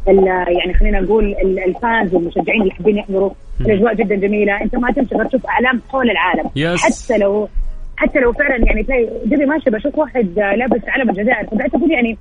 يعني 0.08 0.74
خلينا 0.74 1.00
نقول 1.00 1.24
ال- 1.24 1.58
الفانز 1.58 2.14
والمشجعين 2.14 2.62
اللي 2.62 2.72
حابين 2.72 2.96
يحضروا. 2.98 3.30
الأجواء 3.60 3.94
جدا 3.94 4.14
جميلة. 4.14 4.62
أنت 4.62 4.76
ما 4.76 4.90
تمشي 4.92 5.14
غير 5.14 5.24
تشوف 5.26 5.46
أعلام 5.46 5.82
حول 5.88 6.10
العالم. 6.10 6.50
يس. 6.56 6.82
حتى 7.08 7.18
لو 7.18 7.48
حتى 7.96 8.18
لو 8.18 8.32
فعلا 8.32 8.66
يعني 8.66 8.82
تلاقي 8.82 9.06
جبي 9.26 9.46
ماشي 9.46 9.70
بشوف 9.70 9.98
واحد 9.98 10.38
لابس 10.38 10.80
علم 10.88 11.10
الجزائر 11.10 11.46
فبعت 11.46 11.74
أقول 11.74 11.90
يعني 11.92 12.18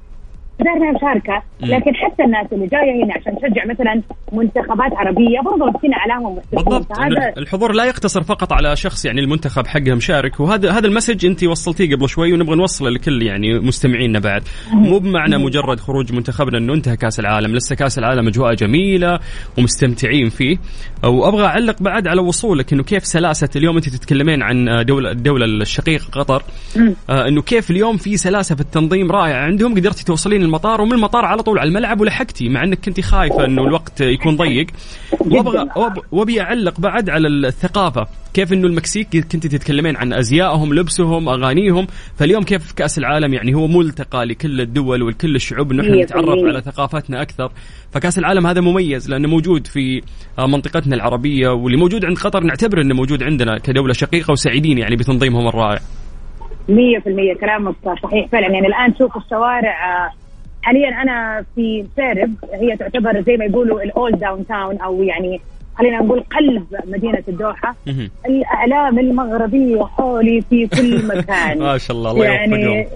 ما 0.60 0.92
مشاركه 0.92 1.44
لكن 1.62 1.96
حتى 1.96 2.24
الناس 2.24 2.48
اللي 2.54 2.68
جاية 2.68 3.04
هنا 3.04 3.14
عشان 3.14 3.36
تشجع 3.36 3.66
مثلا 3.66 4.02
منتخبات 4.34 4.94
عربية 4.94 5.40
برضه 5.46 5.80
اعلامهم 5.94 6.32
ومحتفلين. 6.32 6.64
بالضبط. 6.64 6.88
الحضور 7.38 7.72
لا 7.72 7.86
يقتصر 7.86 8.24
فقط 8.24 8.54
على 8.54 8.76
شخص 8.76 9.06
يعني 9.06 9.22
المنتخب 9.22 9.68
حقه 9.68 9.96
مشارك 9.96 10.40
وهذا 10.40 10.72
هذا 10.72 10.88
المسج 10.88 11.26
انت 11.26 11.44
وصلتيه 11.44 11.96
قبل 11.96 12.10
شوي 12.10 12.34
ونبغى 12.34 12.56
نوصله 12.56 12.90
لكل 12.90 13.22
يعني 13.22 13.60
مستمعينا 13.60 14.20
بعد. 14.20 14.44
مو 14.74 15.00
بمعنى 15.00 15.38
مجرد 15.38 15.80
خروج 15.80 16.14
منتخبنا 16.14 16.58
إنه 16.58 16.74
انتهى 16.74 16.98
كأس 16.98 17.20
العالم. 17.20 17.56
لسه 17.56 17.76
كأس 17.76 18.00
العالم 18.00 18.28
أجواء 18.28 18.54
جميلة 18.54 19.20
ومستمتعين 19.58 20.30
فيه. 20.30 20.58
وابغى 21.04 21.46
أعلق 21.46 21.82
بعد 21.82 22.08
على 22.08 22.22
وصولك 22.22 22.74
إنه 22.74 22.84
كيف 22.84 23.06
سلاسة 23.06 23.50
اليوم 23.56 23.76
أنت 23.76 23.90
تتكلمين 23.90 24.44
عن 24.44 24.86
دوله 24.86 25.12
الدولة 25.12 25.46
الشقيقة 25.46 26.06
قطر. 26.12 26.44
آه 27.10 27.28
إنه 27.28 27.42
كيف 27.42 27.72
اليوم 27.72 27.98
في 27.98 28.18
سلاسة 28.18 28.56
في 28.56 28.62
التنظيم 28.62 29.12
رائعة. 29.12 29.46
عندهم 29.46 29.76
قدرتي 29.76 30.06
توصلين 30.06 30.45
المطار 30.46 30.82
ومن 30.82 30.94
المطار 30.94 31.26
على 31.26 31.44
طول 31.44 31.60
على 31.60 31.68
الملعب 31.68 32.02
ولحقتي 32.02 32.50
مع 32.50 32.64
إنك 32.64 32.80
كنت 32.86 33.02
خايفة 33.02 33.46
إنه 33.46 33.64
الوقت 33.64 34.02
يكون 34.02 34.36
ضيق. 34.36 34.68
وابغى 35.20 35.70
وأبي 36.12 36.42
أعلق 36.42 36.80
بعد 36.80 37.10
على 37.10 37.28
الثقافة. 37.28 38.08
كيف 38.34 38.54
إنه 38.54 38.68
المكسيك 38.68 39.08
كنت 39.32 39.48
تتكلمين 39.48 39.98
عن 39.98 40.14
أزيائهم 40.14 40.74
لبسهم 40.74 41.30
أغانيهم. 41.30 41.88
فاليوم 42.16 42.44
كيف 42.44 42.68
في 42.68 42.76
كأس 42.76 42.98
العالم 42.98 43.34
يعني 43.34 43.54
هو 43.56 43.68
ملتقى 43.68 44.26
لكل 44.26 44.62
الدول 44.62 45.04
ولكل 45.04 45.36
الشعوب 45.36 45.72
إنه 45.72 45.84
إحنا 45.84 46.04
نتعرف. 46.04 46.30
على 46.30 46.62
ثقافتنا 46.62 47.22
أكثر. 47.22 47.52
فكأس 47.92 48.20
العالم 48.20 48.48
هذا 48.48 48.62
مميز 48.62 49.10
لأنه 49.10 49.28
موجود 49.28 49.68
في 49.68 50.02
منطقتنا 50.40 50.96
العربية 50.96 51.50
واللي 51.50 51.78
موجود 51.78 52.06
عند 52.06 52.18
قطر 52.18 52.44
نعتبر 52.44 52.82
إنه 52.82 52.96
موجود 52.96 53.24
عندنا 53.24 53.58
كدولة 53.58 53.94
شقيقة 53.94 54.32
وسعيدين 54.32 54.78
يعني 54.78 54.96
بتنظيمهم 54.96 55.48
الرائع. 55.48 55.80
مية 56.70 57.00
في 57.00 57.10
المية 57.10 57.34
كلامك 57.34 57.76
صحيح. 58.04 58.28
فعلا 58.32 58.48
يعني 58.54 58.68
الآن 58.68 58.96
شوف 59.00 59.18
الشوارع 59.18 60.06
آه، 60.06 60.25
حاليا 60.66 60.90
أنا 61.02 61.46
في 61.56 61.86
مشيرب 61.96 62.34
هي 62.54 62.78
تعتبر 62.78 63.22
زي 63.22 63.38
ما 63.38 63.46
يقولوا 63.46 63.82
ال 63.82 64.20
old 64.20 64.48
downtown 64.48 64.78
أو 64.78 65.04
يعني 65.04 65.42
خلينا 65.78 65.98
نقول 65.98 66.20
قلب 66.20 66.66
مدينة 66.86 67.24
الدوحة. 67.28 67.76
الأعلام 68.26 69.00
المغربية 69.00 69.84
حولي 69.84 70.42
في 70.42 70.68
كل 70.68 71.08
مكان. 71.18 71.60
ما 71.60 71.78
شاء 71.78 71.98
الله 71.98 72.12
الله 72.12 72.26
يعني 72.26 72.88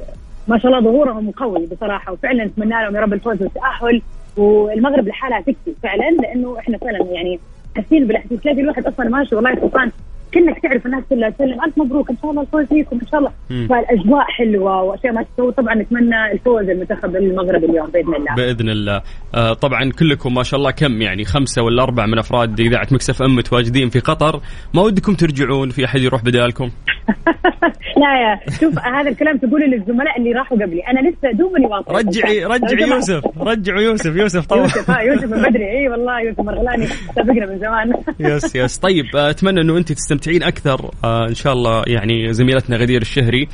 ما 0.48 0.58
شاء 0.58 0.72
الله 0.72 0.92
ظهورهم 0.92 1.32
قوي 1.32 1.66
بصراحة 1.72 2.12
وفعلا 2.12 2.46
نتمنى 2.46 2.70
لهم 2.70 2.96
يا 2.96 3.02
رب 3.02 3.14
الفوز 3.14 3.42
والتأهل. 3.42 4.02
والمغرب 4.38 5.08
لحالها 5.08 5.42
تكفي 5.42 5.74
فعلا 5.84 6.10
لأنه 6.10 6.60
إحنا 6.60 6.78
فعلا 6.78 7.06
يعني 7.12 7.40
حاسين 7.76 8.08
بالاحساس 8.08 8.40
تلاقي 8.40 8.62
الواحد 8.62 8.86
أصلا 8.86 9.10
ماشي 9.10 9.36
والله 9.36 9.56
سلطان 9.56 9.92
كأنك 10.32 10.60
تعرف 10.64 10.86
الناس 10.86 11.04
كلها 11.10 11.30
تسلم. 11.30 11.64
ألف 11.66 11.78
مبروك. 11.78 12.10
إن 12.10 12.18
شاء 12.22 12.32
الله 12.32 12.42
الفوز 12.42 12.74
ليكم 12.74 13.00
إن 13.02 13.08
شاء 13.12 13.20
الله. 13.20 13.32
مم. 13.50 13.68
فالأجواء 13.68 14.26
حلوة 14.38 14.84
وأشياء 14.84 15.14
ما 15.14 15.24
تسوي. 15.24 15.52
طبعا 15.52 15.76
نتمنى 15.76 16.32
الفوز 16.32 16.70
المنتخب 16.70 17.16
المغرب 17.16 17.64
اليوم 17.64 17.88
بإذن 17.88 18.16
الله. 18.16 18.36
بإذن 18.36 18.70
الله. 18.70 19.02
آه 19.36 19.54
طبعا 19.54 19.92
كلكم 20.00 20.34
ما 20.34 20.44
شاء 20.44 20.58
الله 20.60 20.72
كم 20.72 21.02
يعني؟ 21.02 21.26
خمسة 21.26 21.64
ولا 21.64 21.84
أربعة 21.84 22.06
من 22.06 22.20
أفراد 22.20 22.60
إذاعة 22.60 22.88
مكسف 22.92 23.22
إم 23.22 23.36
متواجدين 23.36 23.90
في 23.90 24.00
قطر. 24.00 24.42
ما 24.74 24.82
ودكم 24.82 25.14
ترجعون 25.14 25.70
في 25.70 25.86
أحد 25.86 26.00
يروح 26.00 26.24
بدالكم؟ 26.24 26.70
لا 28.02 28.12
يا 28.22 28.52
شوف 28.60 28.80
هذا 28.80 29.10
الكلام 29.10 29.38
تقوله 29.38 29.66
للزملاء 29.66 30.18
اللي 30.18 30.32
راحوا 30.32 30.58
قبلي. 30.58 30.82
أنا 30.82 31.10
لسه 31.10 31.32
دوبني 31.34 31.66
واصل 31.66 31.96
رجعي 31.96 32.46
رجعي 32.46 32.90
يوسف 32.90 33.22
رجعوا 33.38 33.82
يوسف 33.82 34.16
يوسف 34.16 34.46
طبعا. 34.46 34.62
يوسف 34.62 34.92
ها 34.92 35.00
يوسف 35.02 35.24
من 35.24 35.42
بدري. 35.42 35.70
إي 35.72 35.90
والله 35.90 36.22
يوسف 36.22 36.40
مرغلاني. 36.40 36.86
سابقنا 37.16 37.46
من 37.46 37.60
زمان. 37.60 37.94
yes 38.20 38.56
yes. 38.56 38.78
طيب 38.78 39.06
آه، 39.16 39.30
أتمنى 39.30 39.62
إنه 39.62 39.78
أنت 39.78 39.92
تستمتعين 40.20 40.44
أكثر 40.44 40.92
آه، 41.04 41.28
إن 41.30 41.36
شاء 41.36 41.54
الله 41.54 41.84
يعني 41.88 42.34
زميلتنا 42.34 42.78
غدير 42.78 43.02
الشهري 43.02 43.48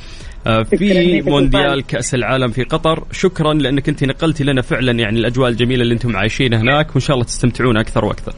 آه، 0.46 0.62
في 0.62 1.22
مونديال. 1.22 1.86
كأس 1.86 2.14
العالم 2.14 2.50
في 2.50 2.62
قطر 2.62 3.04
شكرا 3.12 3.54
لأنك 3.54 3.88
أنت 3.88 4.04
نقلتي 4.04 4.44
لنا 4.44 4.62
فعلا 4.62 4.92
يعني 4.92 5.18
الأجواء 5.18 5.48
الجميلة 5.50 5.82
اللي 5.82 5.94
أنتم 5.94 6.16
عايشينها 6.16 6.60
هناك 6.60 6.90
وإن 6.90 7.00
شاء 7.00 7.14
الله 7.14 7.26
تستمتعون 7.26 7.76
أكثر 7.76 8.04
وأكثر 8.04 8.32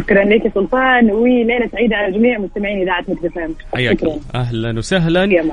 شكرا 0.00 0.24
لك 0.24 0.54
سلطان 0.54 1.10
وليلة 1.10 1.68
سعيدة 1.72 1.96
على 1.96 2.18
جميع 2.18 2.38
مستمعين 2.38 2.82
إذاعة 2.82 3.04
إم. 3.08 3.54
حياك 3.74 3.98
أهلا 4.34 4.78
وسهلا. 4.78 5.24
يا 5.24 5.44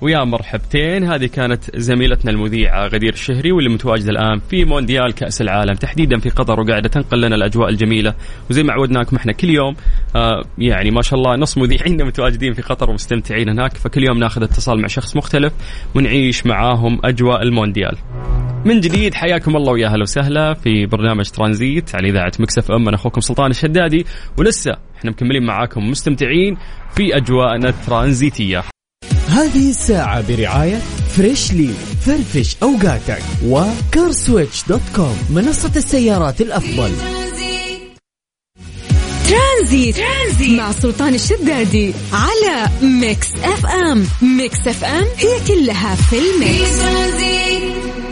ويا 0.00 0.24
مرحبتين. 0.24 1.04
هذه 1.04 1.26
كانت 1.26 1.76
زميلتنا 1.76 2.30
المذيعة 2.30 2.86
غدير 2.86 3.12
الشهري 3.12 3.52
واللي 3.52 3.70
متواجدة 3.70 4.10
الآن 4.10 4.38
في 4.50 4.64
مونديال 4.64 5.14
كأس 5.14 5.40
العالم. 5.40 5.74
تحديدا 5.74 6.18
في 6.18 6.30
قطر 6.30 6.60
وقاعدة 6.60 6.88
تنقل 6.88 7.20
لنا 7.20 7.34
الأجواء 7.34 7.68
الجميلة. 7.68 8.14
وزي 8.50 8.62
ما 8.62 8.72
عودناكم 8.72 9.16
إحنا 9.16 9.32
كل 9.32 9.50
يوم 9.50 9.76
آه 10.16 10.42
يعني 10.58 10.90
ما 10.90 11.02
شاء 11.02 11.18
الله 11.18 11.36
نص 11.36 11.58
مذيعينا 11.58 12.04
متواجدين 12.04 12.52
في 12.52 12.62
قطر 12.62 12.90
ومستمتعين 12.90 13.48
هناك. 13.48 13.72
فكل 13.76 14.04
يوم 14.08 14.18
ناخذ 14.18 14.42
اتصال 14.42 14.80
مع 14.80 14.86
شخص 14.86 15.16
مختلف 15.16 15.52
ونعيش 15.94 16.46
معاهم 16.46 16.98
أجواء 17.04 17.42
المونديال. 17.42 17.96
من 18.64 18.80
جديد 18.80 19.14
حياكم 19.14 19.56
الله 19.56 19.72
ويا 19.72 19.86
أهلا 19.86 20.02
وسهلا 20.02 20.54
في 20.54 20.86
برنامج 20.86 21.30
ترانزيت 21.30 21.94
على 21.94 22.08
إذاعة 22.08 22.32
مكسف 22.40 22.70
إم. 22.70 22.88
أنا 22.88 22.96
أخوكم 22.96 23.20
سلطان 23.20 23.50
الشدادي 23.88 24.06
ولسه 24.38 24.76
إحنا 24.96 25.10
مكملين 25.10 25.42
معاكم 25.46 25.90
مستمتعين 25.90 26.56
في 26.96 27.16
اجواءنا 27.16 27.68
الترانزيتيه 27.68 28.64
هذه 29.28 29.70
الساعة 29.70 30.28
برعاية 30.28 30.76
Freshly 31.16 31.70
فرفش 32.06 32.56
أوقاتك 32.62 33.22
و 33.44 33.56
CarSwitch 33.56 34.64
dot 34.68 34.80
com 34.96 35.16
منصة 35.30 35.72
السيارات 35.76 36.40
الأفضل. 36.40 36.92
ترانزيت. 39.28 39.96
ترانزيت 39.96 40.58
مع 40.58 40.72
سلطان 40.72 41.14
الشدادي 41.14 41.94
على 42.12 42.68
Mix 42.82 43.32
FM. 43.34 44.06
Mix 44.22 44.66
FM 44.66 45.04
هي 45.16 45.46
كلها 45.48 45.94
في 45.94 46.18
ال 46.18 46.30
mix. 46.30 46.80
حياكم 46.80 48.07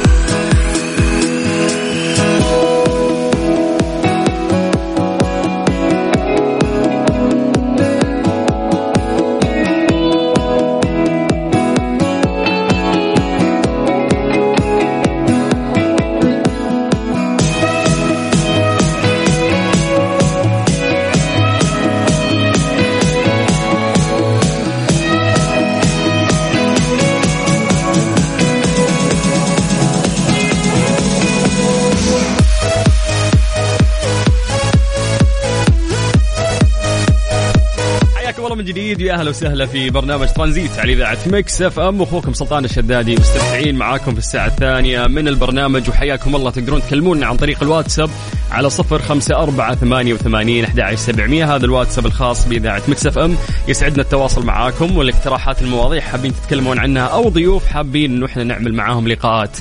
أهلا 39.17 39.31
وسهلا 39.31 39.67
في 39.67 39.91
برنامج 39.91 40.29
ترانزيت 40.29 40.79
على 40.79 40.93
إذاعة 40.93 41.19
Mix 41.27 41.63
FM. 41.63 42.03
أخوكم 42.03 42.33
سلطان 42.33 42.65
الشدادي 42.65 43.17
مستمتعين 43.17 43.75
معاكم 43.75 44.13
في 44.13 44.19
الساعة 44.19 44.47
الثانية 44.47 45.07
من 45.07 45.29
البرنامج 45.29 45.89
وحياكم 45.89 46.37
الله. 46.37 46.51
تقدرون 46.51 46.83
تكلمونا 46.83 47.27
عن 47.27 47.37
طريق 47.37 47.63
الواتساب 47.63 48.11
على 48.51 48.71
صفر 48.71 48.99
خمسة 48.99 49.37
أربعة 49.37 49.75
ثمانية 49.75 50.15
وثمانين 50.15 50.65
أحد 50.65 50.95
سبعمية. 50.95 51.57
هذا 51.57 51.65
الواتساب 51.65 52.07
الخاص 52.07 52.49
بإذاعة 52.49 52.83
Mix 52.89 53.07
FM. 53.07 53.37
يسعدنا 53.69 54.03
التواصل 54.03 54.47
معاكم 54.47 54.97
والاقتراحات 54.97 55.63
المواضيع 55.63 56.01
حابين 56.01 56.33
تتكلمون 56.35 56.79
عنها 56.79 57.03
أو 57.03 57.29
ضيوف 57.29 57.67
حابين 57.67 58.13
إنه 58.13 58.27
إحنا 58.27 58.45
نعمل 58.45 58.75
معاهم 58.75 59.09
لقاءات. 59.09 59.57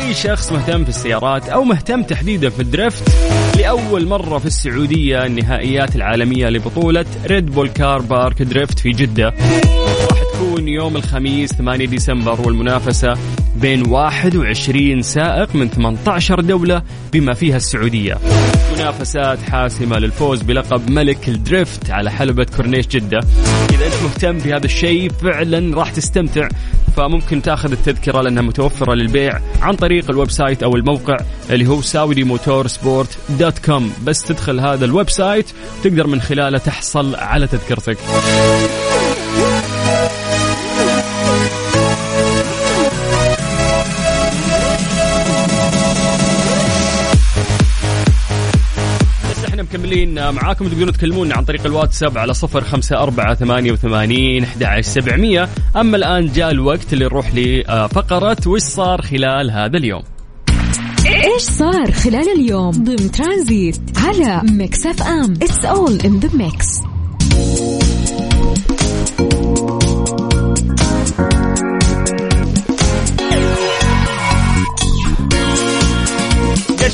أي 0.00 0.14
شخص 0.14 0.52
مهتم 0.52 0.82
في 0.84 0.88
السيارات 0.88 1.48
أو 1.48 1.64
مهتم 1.64 2.02
تحديدا 2.02 2.50
في 2.50 2.60
ال 2.60 2.68
drift 2.68 3.08
لأول 3.58 4.06
مرة 4.06 4.38
في 4.38 4.46
السعودية 4.46 5.26
النهائيات 5.26 5.96
العالمية 5.96 6.48
لبطولة 6.48 7.04
Red 7.26 7.46
Bull 7.46 7.68
Car 7.68 8.00
Park 8.00 8.42
Drift 8.42 8.78
في 8.78 8.90
جدة. 8.90 9.34
راح 10.10 10.22
تكون 10.34 10.68
يوم 10.68 10.96
الخميس 10.96 11.52
8 11.52 11.86
ديسمبر 11.86 12.40
والمنافسة 12.40 13.14
بين 13.60 13.86
21 13.86 15.02
سائق 15.02 15.54
من 15.54 15.68
18 15.68 16.40
دولة 16.40 16.82
بما 17.12 17.34
فيها 17.34 17.56
السعودية. 17.56 18.18
منافسات 18.78 19.42
حاسمة 19.42 19.98
للفوز 19.98 20.42
بلقب 20.42 20.90
ملك 20.90 21.28
ال 21.28 21.38
drift 21.38 21.90
على 21.90 22.10
حلبة 22.10 22.46
كورنيش 22.56 22.86
جدة. 22.86 23.18
إذا 23.70 23.86
أنت 23.86 23.94
مهتم 24.02 24.38
بهذا 24.38 24.64
الشيء 24.66 25.10
فعلا 25.10 25.76
راح 25.76 25.90
تستمتع. 25.90 26.48
فممكن 26.96 27.42
تأخذ 27.42 27.72
التذكرة 27.72 28.20
لأنها 28.20 28.42
متوفرة 28.42 28.94
للبيع 28.94 29.40
عن 29.62 29.76
طريق 29.76 30.10
ال 30.10 30.30
website 30.30 30.62
أو 30.62 30.76
الموقع 30.76 31.16
اللي 31.50 31.66
هو 31.66 31.82
Saudi 31.82 32.24
Motorsport 32.24 33.18
dot 33.28 33.58
com. 33.58 33.92
بس 34.04 34.22
تدخل 34.22 34.60
هذا 34.60 34.84
ال 34.84 35.10
website 35.10 35.46
تقدر 35.84 36.06
من 36.06 36.20
خلاله 36.20 36.58
تحصل 36.58 37.14
على 37.14 37.46
تذكرتك. 37.46 37.98
مكملين 49.80 50.30
معاكم 50.30 50.68
تقدرون 50.68 50.92
تكلمونا 50.92 51.34
عن 51.34 51.44
طريق 51.44 51.66
الواتساب 51.66 52.18
على 52.18 52.34
صفر 52.34 52.64
خمسة 52.64 53.02
أربعة 53.02 53.34
ثمانية 53.34 53.72
وثمانين 53.72 54.46
سبعمية. 54.80 55.48
أما 55.76 55.96
الآن 55.96 56.26
جاء 56.32 56.50
الوقت 56.50 56.92
اللي 56.92 57.04
نروح 57.04 57.34
لفقرة 57.34 58.36
وش 58.46 58.60
صار 58.60 59.02
خلال 59.02 59.50
هذا 59.50 59.76
اليوم؟ 59.76 60.02
إيش 61.06 61.42
صار 61.42 61.92
خلال 61.92 62.28
اليوم؟ 62.36 62.70
ضمن 62.70 63.10
ترانزيت 63.10 63.80
على 63.96 64.42
Mix 64.52 64.86
FM. 64.86 65.32
it's 65.42 65.64
all 65.64 66.00
in 66.00 66.20
the 66.20 66.30
mix 66.36 66.66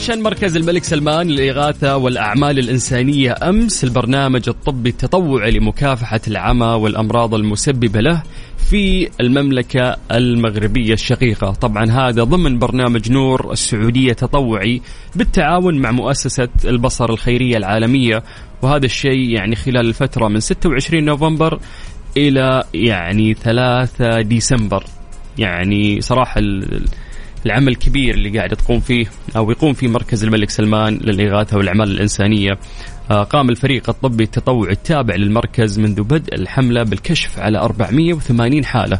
دشن 0.07 0.23
مركز 0.23 0.57
الملك 0.57 0.85
سلمان 0.85 1.27
للإغاثة 1.29 1.97
والأعمال 1.97 2.59
الإنسانية 2.59 3.35
أمس 3.42 3.85
البرنامج 3.85 4.49
الطبي 4.49 4.88
التطوعي 4.90 5.51
لمكافحة 5.51 6.21
العمى 6.29 6.66
والأمراض 6.66 7.35
المسببة 7.35 8.01
له 8.01 8.23
في 8.71 9.09
المملكة 9.21 9.97
المغربية 10.12 10.92
الشقيقة. 10.92 11.51
طبعا 11.51 11.90
هذا 11.90 12.25
ضمن 12.25 12.59
برنامج 12.59 13.11
نور 13.12 13.53
السعودية 13.53 14.12
تطوعي 14.12 14.83
بالتعاون 15.14 15.79
مع 15.79 15.90
مؤسسة 15.90 16.49
البصر 16.64 17.11
الخيرية 17.11 17.57
العالمية. 17.57 18.23
وهذا 18.62 18.87
الشيء 18.87 19.31
يعني 19.31 19.57
خلال 19.57 19.87
الفترة 19.88 20.29
من 20.29 20.40
26 20.40 21.05
نوفمبر 21.05 21.59
إلى 22.16 22.64
يعني 22.75 23.35
3 23.35 24.21
ديسمبر. 24.21 24.85
يعني 25.38 26.01
صراحة 26.01 26.38
ال- 26.38 26.85
العمل 27.46 27.68
الكبير 27.68 28.14
اللي 28.14 28.38
قاعد 28.38 28.56
تقوم 28.56 28.80
فيه 28.80 29.06
أو 29.37 29.50
يقوم 29.50 29.72
فيه 29.72 29.88
مركز 29.88 30.24
الملك 30.24 30.50
سلمان 30.50 30.94
للإغاثة 30.94 31.56
والأعمال 31.56 31.90
الإنسانية. 31.90 32.59
آه، 33.11 33.22
قام 33.22 33.50
الفريق 33.50 33.90
الطبي 33.90 34.24
التطوعي 34.24 34.72
التابع 34.72 35.14
للمركز 35.14 35.78
منذ 35.78 36.02
بدء 36.02 36.35
الحملة 36.35 36.82
بالكشف 36.82 37.38
على 37.38 37.59
480 37.59 38.64
حالة 38.64 38.98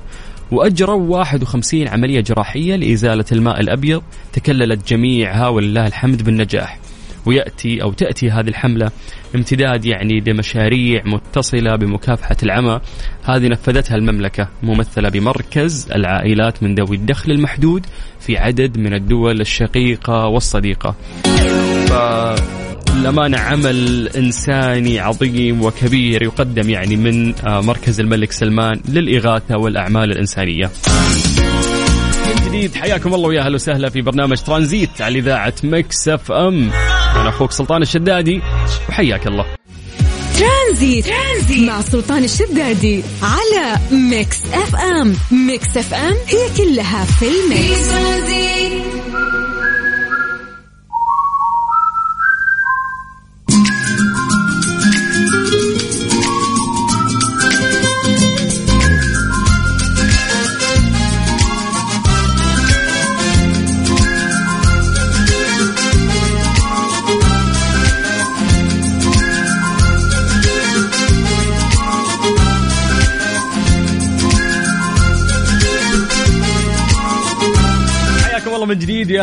وأجروا 0.51 1.09
51 1.09 1.89
عملية 1.89 2.21
جراحية 2.21 2.77
لإزالة 2.77 3.25
الماء 3.33 3.61
الأبيض. 3.61 4.03
تكللت 4.33 4.89
جميعها 4.89 5.49
ولله 5.49 5.87
الحمد 5.87 6.23
بالنجاح. 6.23 6.79
ويأتي 7.27 7.83
أو 7.83 7.93
تأتي 7.93 8.31
هذه 8.31 8.49
الحملة 8.49 8.91
امتداد 9.35 9.85
يعني 9.85 10.21
لمشاريع 10.27 11.03
متصلة 11.05 11.77
بمكافحة 11.77 12.37
العمى 12.43 12.81
هذه 13.25 13.49
نفذتها 13.49 13.95
المملكة 13.95 14.49
ممثلة 14.63 15.09
بمركز 15.09 15.89
العائلات 15.93 16.63
من 16.63 16.75
ذوي 16.75 16.97
الدخل 16.97 17.33
المحدود 17.33 17.87
في 18.21 18.39
عدد 18.39 18.79
من 18.79 18.95
الدول 18.95 19.41
الشقيقة 19.41 20.27
والصديقة. 20.27 20.95
فالأمانة 21.87 23.39
عمل 23.39 24.09
إنساني 24.09 25.01
عظيم 25.01 25.63
وكبير 25.63 26.23
يقدم 26.23 26.71
يعني 26.71 26.97
من 26.97 27.35
آه، 27.35 27.61
مركز 27.61 28.01
الملك 28.01 28.33
سلمان 28.33 28.81
للإغاثة 28.89 29.57
والأعمال 29.59 30.13
الإنسانية. 30.13 30.71
جديد. 32.57 32.75
حياكم 32.75 33.15
الله 33.15 33.29
ويا 33.29 33.41
أهلا 33.41 33.55
وسهلا 33.55 33.91
في 33.91 34.03
برنامج 34.03 34.37
ترانزيت 34.39 35.01
على 35.01 35.19
إذاعة 35.19 35.55
Mix 35.65 36.09
FM. 36.09 36.71
أنا 37.17 37.29
أخوك 37.29 37.53
سلطان 37.53 37.83
الشدادي 37.83 38.43
وحياك 38.89 39.27
الله. 39.27 39.47
Tranzit. 40.39 41.07
Tranzit 41.07 41.69
مع 41.69 41.81
سلطان 41.81 42.25
الشدادي 42.25 43.03
على 43.23 43.79
Mix 43.93 44.41
FM. 44.53 45.15
Mix 45.31 45.77
FM 45.77 46.15
هي 46.27 46.49
كلها 46.57 47.05
في 47.05 47.27
ال 47.29 47.44
mix 47.44 47.89
جديد 48.23 48.83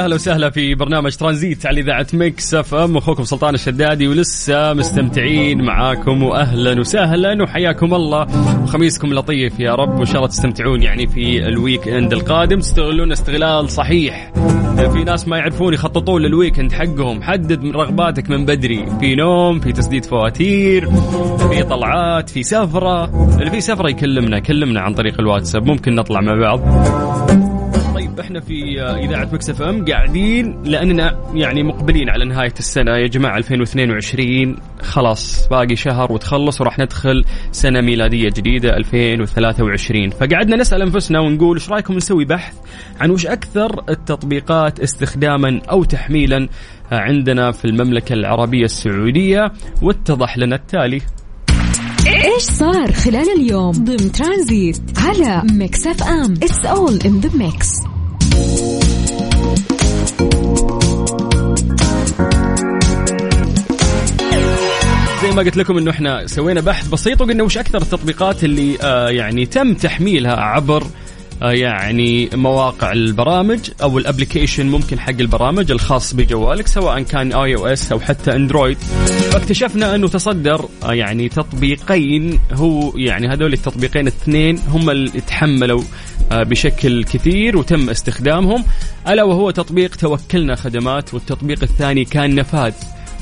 أهلا 0.04 0.16
وسهلا 0.16 0.50
في 0.50 0.76
برنامج 0.76 1.16
ترانزيت 1.16 1.66
على 1.66 1.82
إذاعة 1.82 2.08
Mix 2.14 2.54
FM. 2.54 2.98
أخوكم 2.98 3.24
سلطان 3.24 3.54
الشدادي 3.54 4.08
ولسه 4.08 4.74
مستمتعين 4.74 5.62
معاكم 5.62 6.24
واهلا 6.24 6.80
وسهلا. 6.80 7.44
وحياكم 7.44 7.94
الله. 7.94 8.28
وخميسكم 8.64 9.14
لطيف 9.14 9.60
يا 9.60 9.76
رب. 9.76 10.00
وإن 10.00 10.06
شاء 10.06 10.16
الله 10.16 10.28
تستمتعون 10.28 10.84
يعني 10.84 11.08
في 11.08 11.48
ال 11.48 11.88
weekend 11.88 12.14
القادم. 12.14 12.60
تستغلون 12.60 13.12
استغلال 13.12 13.70
صحيح. 13.70 14.32
في 14.94 15.04
ناس 15.04 15.28
ما 15.28 15.38
يعرفون 15.38 15.74
يخططون 15.74 16.22
لل 16.22 16.33
weekend 16.33 16.72
حقهم. 16.72 17.22
حدد 17.22 17.64
من 17.64 17.72
رغباتك 17.72 18.30
من 18.30 18.46
بدري. 18.46 18.86
في 19.00 19.16
نوم 19.16 19.60
في 19.60 19.72
تسديد 19.72 20.06
فواتير 20.06 20.90
في 21.50 21.64
طلعات 21.64 22.30
في 22.30 22.44
سفرة. 22.44 23.06
اللي 23.40 23.52
في 23.52 23.62
سفرة 23.62 23.90
يكلمنا 23.90 24.40
كلمنا 24.40 24.82
عن 24.82 24.94
طريق 24.94 25.20
الواتساب. 25.20 25.66
ممكن 25.66 25.96
نطلع 25.96 26.22
مع 26.22 26.36
بعض. 26.36 26.60
إحنا 28.20 28.40
في 28.40 28.82
إذاعة 28.82 29.30
Mix 29.34 29.50
FM 29.50 29.86
قاعدين 29.86 30.64
لأننا 30.64 31.20
يعني 31.34 31.64
مقبلين 31.64 32.10
على 32.10 32.26
نهاية 32.26 32.54
السنة. 32.60 32.92
يا 32.92 33.08
جماعة 33.08 33.38
2022 33.38 34.56
خلاص 34.82 35.48
باقي 35.48 35.76
شهر 35.76 36.12
وتخلص 36.12 36.62
وراح 36.62 36.80
ندخل 36.80 37.26
سنة 37.52 37.82
ميلادية 37.82 38.30
جديدة 38.30 38.78
2023 38.78 40.10
فقعدنا 40.10 40.56
نسأل 40.56 40.82
أنفسنا 40.82 41.20
ونقول 41.20 41.58
إيش 41.58 41.70
رأيكم 41.70 41.94
نسوي 41.94 42.26
بحث 42.26 42.54
عن 43.02 43.10
وش 43.12 43.26
أكثر 43.26 43.84
التطبيقات 43.90 44.80
استخداما 44.80 45.62
أو 45.72 45.84
تحميلا 45.84 46.48
عندنا 46.92 47.52
في 47.52 47.66
المملكة 47.66 48.14
العربية 48.14 48.66
السعودية 48.66 49.52
واتضح 49.82 50.38
لنا 50.38 50.56
التالي؟ 50.56 51.02
إيش 52.08 52.44
صار 52.44 52.92
خلال 52.92 53.26
اليوم 53.38 53.72
ضمن 53.72 54.12
ترانزيت 54.12 54.82
على 54.98 55.44
Mix 55.52 55.88
FM؟ 55.88 56.34
It's 56.34 56.66
all 56.66 57.00
in 57.06 57.20
the 57.20 57.38
mix 57.38 57.93
زي 65.24 65.32
ما 65.32 65.42
قلت 65.42 65.58
لكم 65.58 65.78
إنه 65.78 65.92
إحنا 65.92 66.28
سوينا 66.28 66.62
بحث 66.62 66.88
بسيط 66.88 67.22
وقلنا 67.22 67.44
وش 67.44 67.58
أكثر 67.58 67.82
التطبيقات 67.82 68.44
اللي 68.44 68.78
آه 68.82 69.10
يعني 69.10 69.46
تم 69.46 69.74
تحميلها 69.74 70.36
عبر 70.36 70.84
آه 71.42 71.52
يعني 71.52 72.30
مواقع 72.34 72.92
البرامج 72.92 73.60
أو 73.82 73.98
ال 73.98 74.04
application 74.04 74.66
ممكن 74.66 75.00
حق 75.00 75.14
البرامج 75.20 75.72
الخاص 75.72 76.14
بجوالك 76.14 76.68
سواء 76.68 77.02
كان 77.02 77.34
iOS 77.34 77.92
أو 77.92 78.00
حتى 78.00 78.36
Android 78.36 78.78
فاكتشفنا 79.32 79.96
إنه 79.96 80.08
تصدر 80.08 80.66
آه 80.84 80.94
يعني 80.94 81.30
تطبيقين 81.30 82.40
هو 82.54 82.98
يعني 82.98 83.28
هذول 83.28 83.54
التطبيقين 83.54 84.02
الاثنين 84.02 84.60
هم 84.70 84.90
اللي 84.90 85.22
تحملوا 85.22 85.82
بشكل 86.32 87.04
كثير 87.04 87.58
وتم 87.58 87.90
استخدامهم 87.90 88.64
ألا 89.08 89.24
وهو 89.24 89.52
تطبيق 89.52 89.96
توكلنا 89.96 90.56
خدمات 90.56 91.14
والتطبيق 91.14 91.64
الثاني 91.64 92.06
كان 92.06 92.36
نفاذ 92.36 92.74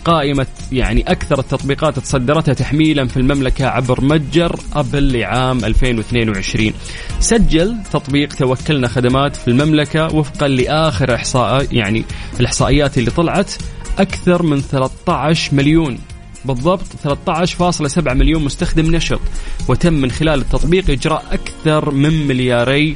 قائمة 0.06 0.48
يعني 0.72 1.02
أكثر 1.02 1.40
التطبيقات 1.40 2.00
تصدرتها 2.00 2.54
تحميلا 2.54 3.08
في 3.08 3.18
المملكة 3.18 3.66
عبر 3.66 4.02
متجر 4.02 4.60
أبل 4.74 5.20
لعام 5.20 5.66
2022 5.66 6.74
سجل 7.20 7.78
تطبيق 7.92 8.34
توكلنا 8.34 8.88
خدمات 8.88 9.36
في 9.36 9.48
المملكة 9.48 10.16
وفقا 10.16 10.48
لآخر 10.48 11.16
إحصاء 11.16 11.68
يعني 11.72 12.04
الإحصائيات 12.40 12.98
اللي 12.98 13.12
طلعت 13.12 13.54
أكثر 14.00 14.44
من 14.44 14.62
13 14.62 15.56
مليون. 15.56 15.98
بالضبط 16.46 16.86
13.7 17.04 18.14
مليون 18.14 18.44
مستخدم 18.44 18.96
نشط 18.96 19.22
وتم 19.68 19.94
من 19.94 20.12
خلال 20.12 20.40
التطبيق 20.40 20.90
إجراء 20.90 21.26
أكثر 21.32 21.92
من 21.92 22.28
ملياري 22.28 22.96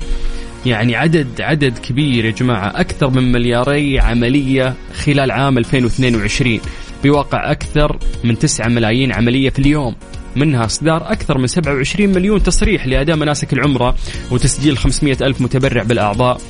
يعني 0.65 0.95
عدد 0.95 1.41
عدد 1.41 1.77
كبير 1.77 2.25
يا 2.25 2.31
جماعة 2.31 2.79
أكثر 2.79 3.09
من 3.09 3.31
ملياري 3.31 3.99
عملية 3.99 4.73
خلال 4.93 5.31
عام 5.31 5.57
2022 5.57 6.59
بواقع 7.03 7.51
أكثر 7.51 7.99
من 8.23 8.39
9 8.39 8.67
ملايين 8.67 9.11
عملية 9.11 9.49
في 9.49 9.59
اليوم. 9.59 9.95
منها 10.35 10.65
إصدار 10.65 11.11
أكثر 11.11 11.37
من 11.37 11.47
27 11.47 12.09
مليون 12.09 12.43
تصريح 12.43 12.87
لأداء 12.87 13.15
مناسك 13.15 13.53
العمرة 13.53 13.95
وتسجيل 14.31 14.77
500 14.77 15.17
ألف 15.21 15.41
متبرع 15.41 15.83
بالأعضاء. 15.83 16.41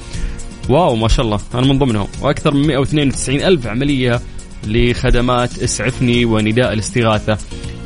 واو 0.69 0.95
ما 0.95 1.07
شاء 1.07 1.25
الله 1.25 1.39
أنا 1.53 1.67
من 1.67 1.79
ضمنهم. 1.79 2.07
وأكثر 2.21 2.53
من 2.53 2.67
192 2.67 3.41
ألف 3.41 3.67
عملية 3.67 4.21
لخدمات 4.67 5.59
اسعفني 5.59 6.25
ونداء 6.25 6.73
الاستغاثة. 6.73 7.37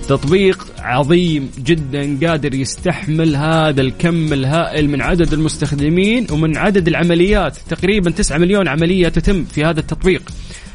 تطبيق 0.07 0.67
عظيم 0.79 1.51
جدا 1.65 2.27
قادر 2.27 2.53
يستحمل 2.53 3.35
هذا 3.35 3.81
الكم 3.81 4.33
الهائل 4.33 4.89
من 4.89 5.01
عدد 5.01 5.33
المستخدمين 5.33 6.27
ومن 6.31 6.57
عدد 6.57 6.87
العمليات. 6.87 7.57
تقريبا 7.69 8.11
9 8.11 8.37
مليون 8.37 8.67
عملية 8.67 9.09
تتم 9.09 9.45
في 9.45 9.65
هذا 9.65 9.79
التطبيق. 9.79 10.21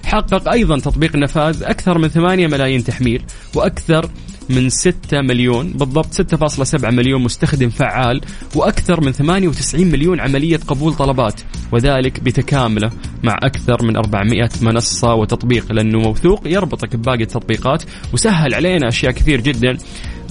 حقق 0.05 0.49
أيضا 0.49 0.79
تطبيق 0.79 1.17
نفاذ 1.17 1.63
أكثر 1.63 1.99
من 1.99 2.09
8 2.09 2.47
ملايين 2.47 2.85
تحميل 2.85 3.23
وأكثر 3.55 4.11
من 4.51 4.69
6 4.69 5.21
مليون 5.21 5.73
بالضبط 5.73 6.35
6.7 6.35 6.85
مليون 6.85 7.23
مستخدم 7.23 7.69
فعال 7.69 8.21
وأكثر 8.55 9.01
من 9.01 9.13
98 9.13 9.87
مليون 9.87 10.21
عملية 10.21 10.57
قبول 10.57 10.95
طلبات 10.95 11.41
وذلك 11.73 12.21
بتكامله 12.21 12.91
مع 13.23 13.39
أكثر 13.43 13.83
من 13.83 13.97
400 13.97 14.49
منصة 14.63 15.15
وتطبيق. 15.15 15.73
لأنه 15.73 15.99
موثوق 15.99 16.43
يربطك 16.47 16.97
بباقي 16.97 17.23
التطبيقات 17.23 17.83
وسهل 18.13 18.55
علينا 18.55 18.89
أشياء 18.89 19.13
كثير 19.13 19.41
جدا 19.41 19.77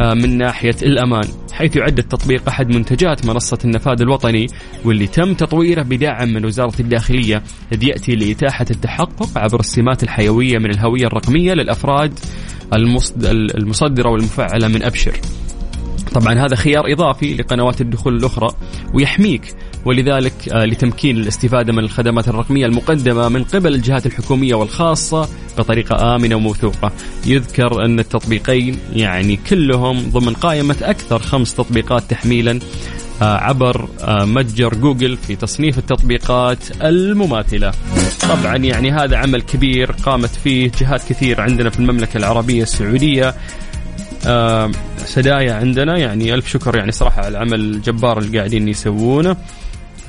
من 0.02 0.38
ناحية 0.38 0.76
الأمان 0.84 1.28
حيث 1.52 1.76
يعد 1.76 1.98
التطبيق 1.98 2.48
أحد 2.48 2.76
منتجات 2.76 3.26
منصة 3.26 3.58
النفاذ 3.66 4.02
الوطني 4.02 4.48
واللي 4.86 5.08
تم 5.08 5.34
تطويره 5.34 5.82
بدعم 5.82 6.34
من 6.34 6.46
وزارة 6.46 6.74
الداخلية 6.80 7.44
إذ 7.72 7.84
يأتي 7.84 8.16
لإتاحة 8.16 8.66
التحقق 8.72 9.38
عبر 9.38 9.60
السمات 9.60 10.04
الحيوية 10.04 10.58
من 10.58 10.70
الهوية 10.70 11.08
الرقمية 11.08 11.54
للأفراد 11.54 12.20
المصدرة 12.76 14.10
والمفعلة 14.10 14.68
من 14.68 14.84
أبشر. 14.84 15.20
طبعا 16.14 16.34
هذا 16.34 16.56
خيار 16.56 16.94
إضافي 16.94 17.34
لقنوات 17.34 17.82
الدخول 17.82 18.16
الأخرى 18.16 18.50
ويحميك 18.94 19.56
ولذلك 19.86 20.34
لتمكين 20.54 21.18
الاستفادة 21.18 21.74
من 21.74 21.80
الخدمات 21.80 22.28
الرقمية 22.28 22.66
المقدمة 22.66 23.30
من 23.30 23.44
قبل 23.44 23.74
الجهات 23.74 24.06
الحكومية 24.06 24.56
والخاصة 24.56 25.30
بطريقة 25.58 26.16
آمنة 26.16 26.36
وموثوقة. 26.36 26.92
يذكر 27.26 27.86
أن 27.86 28.00
التطبيقين 28.00 28.78
يعني 28.94 29.40
كلهم 29.50 30.10
ضمن 30.10 30.34
قائمة 30.34 30.76
أكثر 30.82 31.20
خمس 31.20 31.56
تطبيقات 31.56 32.04
تحميلا 32.10 32.60
عبر 33.22 33.90
متجر 34.08 34.74
جوجل 34.74 35.18
في 35.18 35.36
تصنيف 35.36 35.78
التطبيقات 35.78 36.82
المماثلة. 36.82 37.72
طبعا 38.22 38.56
يعني 38.58 38.92
هذا 38.92 39.18
عمل 39.18 39.42
كبير 39.42 39.92
قامت 39.92 40.30
فيه 40.30 40.72
جهات 40.82 41.04
كثير 41.10 41.42
عندنا 41.42 41.70
في 41.70 41.80
المملكة 41.80 42.18
العربية 42.18 42.64
السعودية. 42.64 43.36
آه 44.28 44.72
سدايا 44.98 45.54
عندنا 45.54 45.98
يعني 45.98 46.34
ألف 46.34 46.48
شكر 46.50 46.76
يعني 46.76 46.92
صراحة 46.92 47.20
على 47.20 47.28
العمل 47.28 47.60
الجبار 47.60 48.18
اللي 48.18 48.38
قاعدين 48.38 48.68
يسوونه. 48.68 49.38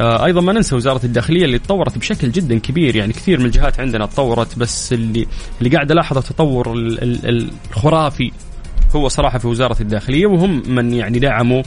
آه 0.01 0.25
أيضا 0.25 0.41
ما 0.41 0.53
ننسى 0.53 0.75
وزارة 0.75 1.07
الداخلية 1.07 1.45
اللي 1.45 1.59
تطورت 1.59 1.99
بشكل 1.99 2.31
جدا 2.31 2.59
كبير 2.59 2.97
يعني 2.97 3.13
كثير 3.13 3.41
من 3.41 3.47
الجهات 3.47 3.81
عندنا 3.81 4.07
تطورت 4.07 4.59
بس 4.59 4.93
اللي 4.93 5.27
اللي 5.61 5.71
قاعد 5.71 5.91
الاحظ 5.91 6.19
التطور 6.19 6.73
الخرافي 6.73 8.33
هو 8.97 9.09
صراحة 9.09 9.39
في 9.39 9.47
وزارة 9.47 9.77
الداخلية 9.81 10.27
وهم 10.27 10.63
من 10.67 10.95
يعني 10.95 11.19
دعموا 11.19 11.63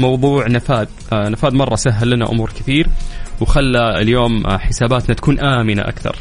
موضوع 0.00 0.48
نفاذ 0.48 0.86
آه 1.12 1.28
نفاذ 1.28 1.54
مرة 1.54 1.76
سهل 1.76 2.10
لنا 2.10 2.30
أمور 2.30 2.50
كثير 2.50 2.86
وخلى 3.40 4.00
اليوم 4.00 4.46
حساباتنا 4.46 5.14
تكون 5.14 5.40
آمنة 5.40 5.82
أكثر. 5.82 6.16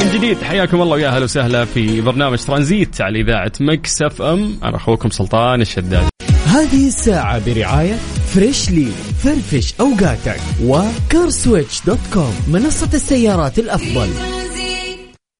من 0.00 0.10
جديد 0.14 0.42
حياكم 0.42 0.82
الله 0.82 0.94
ويا 0.94 1.08
أهلا 1.08 1.24
وسهلا 1.24 1.64
في 1.64 2.00
برنامج 2.00 2.38
ترانزيت 2.38 3.00
على 3.00 3.20
إذاعة 3.20 3.52
Mix 3.60 4.02
FM. 4.02 4.58
أنا 4.62 4.76
أخوكم 4.76 5.10
سلطان 5.10 5.60
الشداد. 5.60 6.08
هذه 6.46 6.88
الساعة 6.88 7.44
برعاية 7.46 7.94
Freshly 8.34 8.88
فرفش 9.22 9.74
أوقاتك 9.80 10.40
و 10.64 10.76
CarSwitch 10.76 11.82
dot 11.86 11.98
com 12.12 12.34
منصة 12.48 12.88
السيارات 12.94 13.58
الأفضل. 13.58 14.08